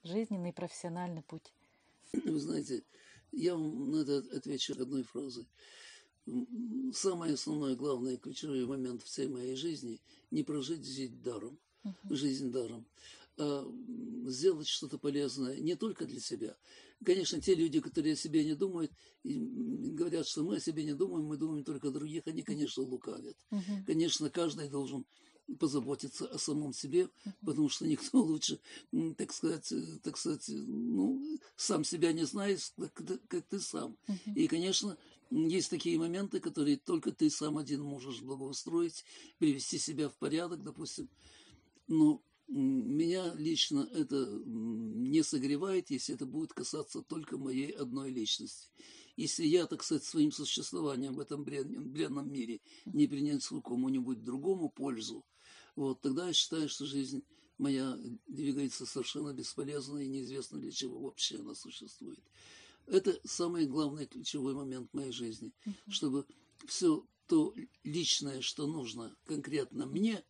жизненный 0.03 0.49
и 0.49 0.53
профессиональный 0.53 1.23
путь? 1.23 1.53
Вы 2.13 2.39
знаете, 2.39 2.83
я 3.31 3.55
вам 3.55 3.91
на 3.91 3.97
это 3.97 4.17
отвечу 4.35 4.73
одной 4.79 5.03
фразой. 5.03 5.47
Самый 6.93 7.33
основной, 7.33 7.75
главный, 7.75 8.17
ключевой 8.17 8.65
момент 8.65 9.01
всей 9.03 9.27
моей 9.27 9.55
жизни– 9.55 9.99
не 10.31 10.43
прожить 10.43 10.85
жизнь 10.85 11.21
даром. 11.23 11.57
Uh-huh. 11.83 12.15
Жизнь 12.15 12.51
даром. 12.51 12.85
а 13.37 13.65
сделать 14.27 14.67
что-то 14.67 14.97
полезное 14.97 15.57
не 15.57 15.75
только 15.75 16.05
для 16.05 16.19
себя. 16.19 16.57
Конечно, 17.05 17.39
те 17.39 17.55
люди, 17.55 17.79
которые 17.79 18.13
о 18.13 18.17
себе 18.17 18.43
не 18.43 18.53
думают, 18.53 18.91
и 19.23 19.39
говорят, 19.39 20.27
что 20.27 20.43
мы 20.43 20.57
о 20.57 20.59
себе 20.59 20.83
не 20.83 20.93
думаем, 20.93 21.25
мы 21.25 21.37
думаем 21.37 21.63
только 21.63 21.87
о 21.87 21.91
других, 21.91 22.23
они, 22.27 22.41
конечно, 22.41 22.83
лукавят. 22.83 23.37
Мгм. 23.49 23.85
Конечно, 23.85 24.29
каждый 24.29 24.67
должен 24.67 25.05
позаботиться 25.57 26.25
о 26.27 26.37
самом 26.37 26.73
себе, 26.73 27.09
потому 27.41 27.69
что 27.69 27.87
никто 27.87 28.19
лучше, 28.21 28.59
так 29.17 29.33
сказать, 29.33 29.71
э, 29.71 29.99
так 30.03 30.17
сказать, 30.17 30.49
э, 30.49 30.53
ну, 30.53 31.39
сам 31.55 31.83
себя 31.83 32.11
не 32.13 32.25
знает, 32.25 32.59
как 32.77 33.05
ты, 33.05 33.17
как 33.27 33.45
ты 33.47 33.59
сам. 33.59 33.97
Мгм. 34.07 34.33
И, 34.35 34.47
конечно, 34.47 34.97
есть 35.31 35.69
такие 35.69 35.97
моменты, 35.97 36.39
которые 36.39 36.77
только 36.77 37.11
ты 37.11 37.29
сам 37.29 37.57
один 37.57 37.81
можешь 37.81 38.21
благоустроить, 38.21 39.05
привести 39.37 39.77
себя 39.77 40.09
в 40.09 40.17
порядок, 40.17 40.63
допустим. 40.63 41.09
Но 41.89 42.23
меня 42.47 43.33
лично 43.35 43.89
это 43.93 44.41
не 44.45 45.23
согревает, 45.23 45.89
если 45.89 46.15
это 46.15 46.25
будет 46.25 46.53
касаться 46.53 47.01
только 47.01 47.37
моей 47.37 47.71
одной 47.71 48.11
личности. 48.11 48.69
Если 49.17 49.45
я, 49.45 49.65
так 49.65 49.83
сказать, 49.83 50.03
своим 50.03 50.31
существованием 50.31 51.15
в 51.15 51.19
этом 51.19 51.43
бренном, 51.43 52.31
мире 52.31 52.61
не 52.85 53.07
принесу 53.07 53.61
кому-нибудь 53.61 54.23
другому 54.23 54.69
пользу, 54.69 55.25
вот, 55.75 56.01
тогда 56.01 56.27
я 56.27 56.33
считаю, 56.33 56.69
что 56.69 56.85
жизнь 56.85 57.23
моя 57.57 57.97
двигается 58.27 58.85
совершенно 58.85 59.33
бесполезно 59.33 59.97
и 59.97 60.07
неизвестно 60.07 60.59
для 60.59 60.71
чего 60.71 60.99
вообще 60.99 61.39
она 61.39 61.55
существует. 61.55 62.23
Это 62.85 63.19
самый 63.25 63.65
главный 63.65 64.05
ключевой 64.05 64.53
момент 64.53 64.93
моей 64.93 65.11
жизни, 65.11 65.51
чтобы 65.87 66.25
все 66.67 67.05
то 67.27 67.53
личное, 67.83 68.41
что 68.41 68.67
нужно 68.67 69.15
конкретно 69.25 69.85
мне, 69.85 70.23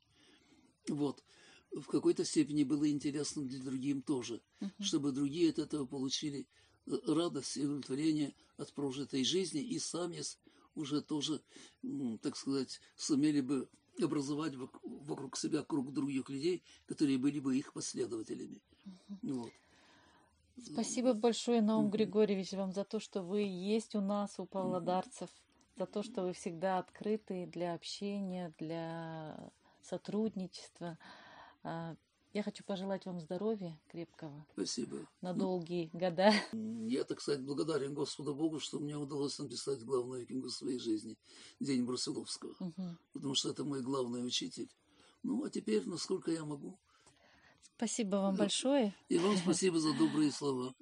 вот, 0.87 1.23
в 1.71 1.85
какой-то 1.85 2.25
степени 2.25 2.63
было 2.63 2.89
интересно 2.89 3.43
для 3.43 3.61
другим 3.61 4.01
тоже, 4.01 4.41
чтобы 4.79 5.11
другие 5.11 5.49
от 5.49 5.59
этого 5.59 5.85
получили 5.85 6.47
э, 6.87 6.91
радость 7.07 7.57
и 7.57 7.65
удовлетворение 7.65 8.33
от 8.57 8.73
прожитой 8.73 9.23
жизни 9.23 9.61
и 9.61 9.79
сами 9.79 10.21
уже 10.75 11.01
тоже, 11.01 11.41
так 12.21 12.37
сказать, 12.37 12.79
сумели 12.95 13.41
бы 13.41 13.69
образовать 14.01 14.53
вок- 14.53 14.79
вокруг 14.83 15.37
себя 15.37 15.63
круг 15.63 15.93
других 15.93 16.29
людей, 16.29 16.63
которые 16.85 17.17
были 17.17 17.39
бы 17.39 17.57
их 17.57 17.73
последователями. 17.73 18.61
Вот. 19.21 19.51
Спасибо 20.57 21.13
большое, 21.13 21.61
Наум 21.61 21.85
Мгм. 21.85 21.91
Григорьевич, 21.91 22.51
вам 22.53 22.73
за 22.73 22.83
то, 22.83 22.99
что 22.99 23.21
вы 23.21 23.41
есть 23.41 23.95
у 23.95 24.01
нас, 24.01 24.39
у 24.39 24.45
павлодарцев, 24.45 25.29
за 25.75 25.85
то, 25.85 26.03
что 26.03 26.23
вы 26.23 26.33
всегда 26.33 26.79
открыты 26.79 27.45
для 27.47 27.73
общения, 27.73 28.53
для 28.57 29.51
сотрудничества. 29.81 30.97
А, 31.63 31.95
Я 32.33 32.43
хочу 32.43 32.63
пожелать 32.63 33.05
вам 33.05 33.19
здоровья 33.19 33.79
крепкого 33.87 34.45
Спасибо. 34.53 34.97
на 35.21 35.33
долгие 35.33 35.89
года. 35.93 36.31
Я, 36.87 37.03
так 37.03 37.21
сказать, 37.21 37.41
благодарен 37.43 37.93
Господу 37.95 38.35
Богу, 38.35 38.59
что 38.59 38.79
мне 38.79 38.95
удалось 38.97 39.39
написать 39.39 39.83
главную 39.83 40.25
книгу 40.27 40.49
своей 40.49 40.77
жизни 40.79 41.17
«День 41.59 41.85
Брусиловского», 41.85 42.55
Мгм. 42.59 42.97
потому 43.13 43.33
что 43.33 43.49
это 43.49 43.63
мой 43.63 43.81
главный 43.81 44.23
учитель. 44.25 44.69
Ну, 45.23 45.43
а 45.43 45.49
теперь, 45.49 45.85
насколько 45.87 46.31
я 46.31 46.45
могу. 46.45 46.77
Спасибо 47.77 48.17
вам 48.17 48.35
большое. 48.35 48.93
И 49.09 49.17
вам 49.17 49.35
спасибо 49.37 49.79
за 49.79 49.93
добрые 49.97 50.31
слова. 50.31 50.73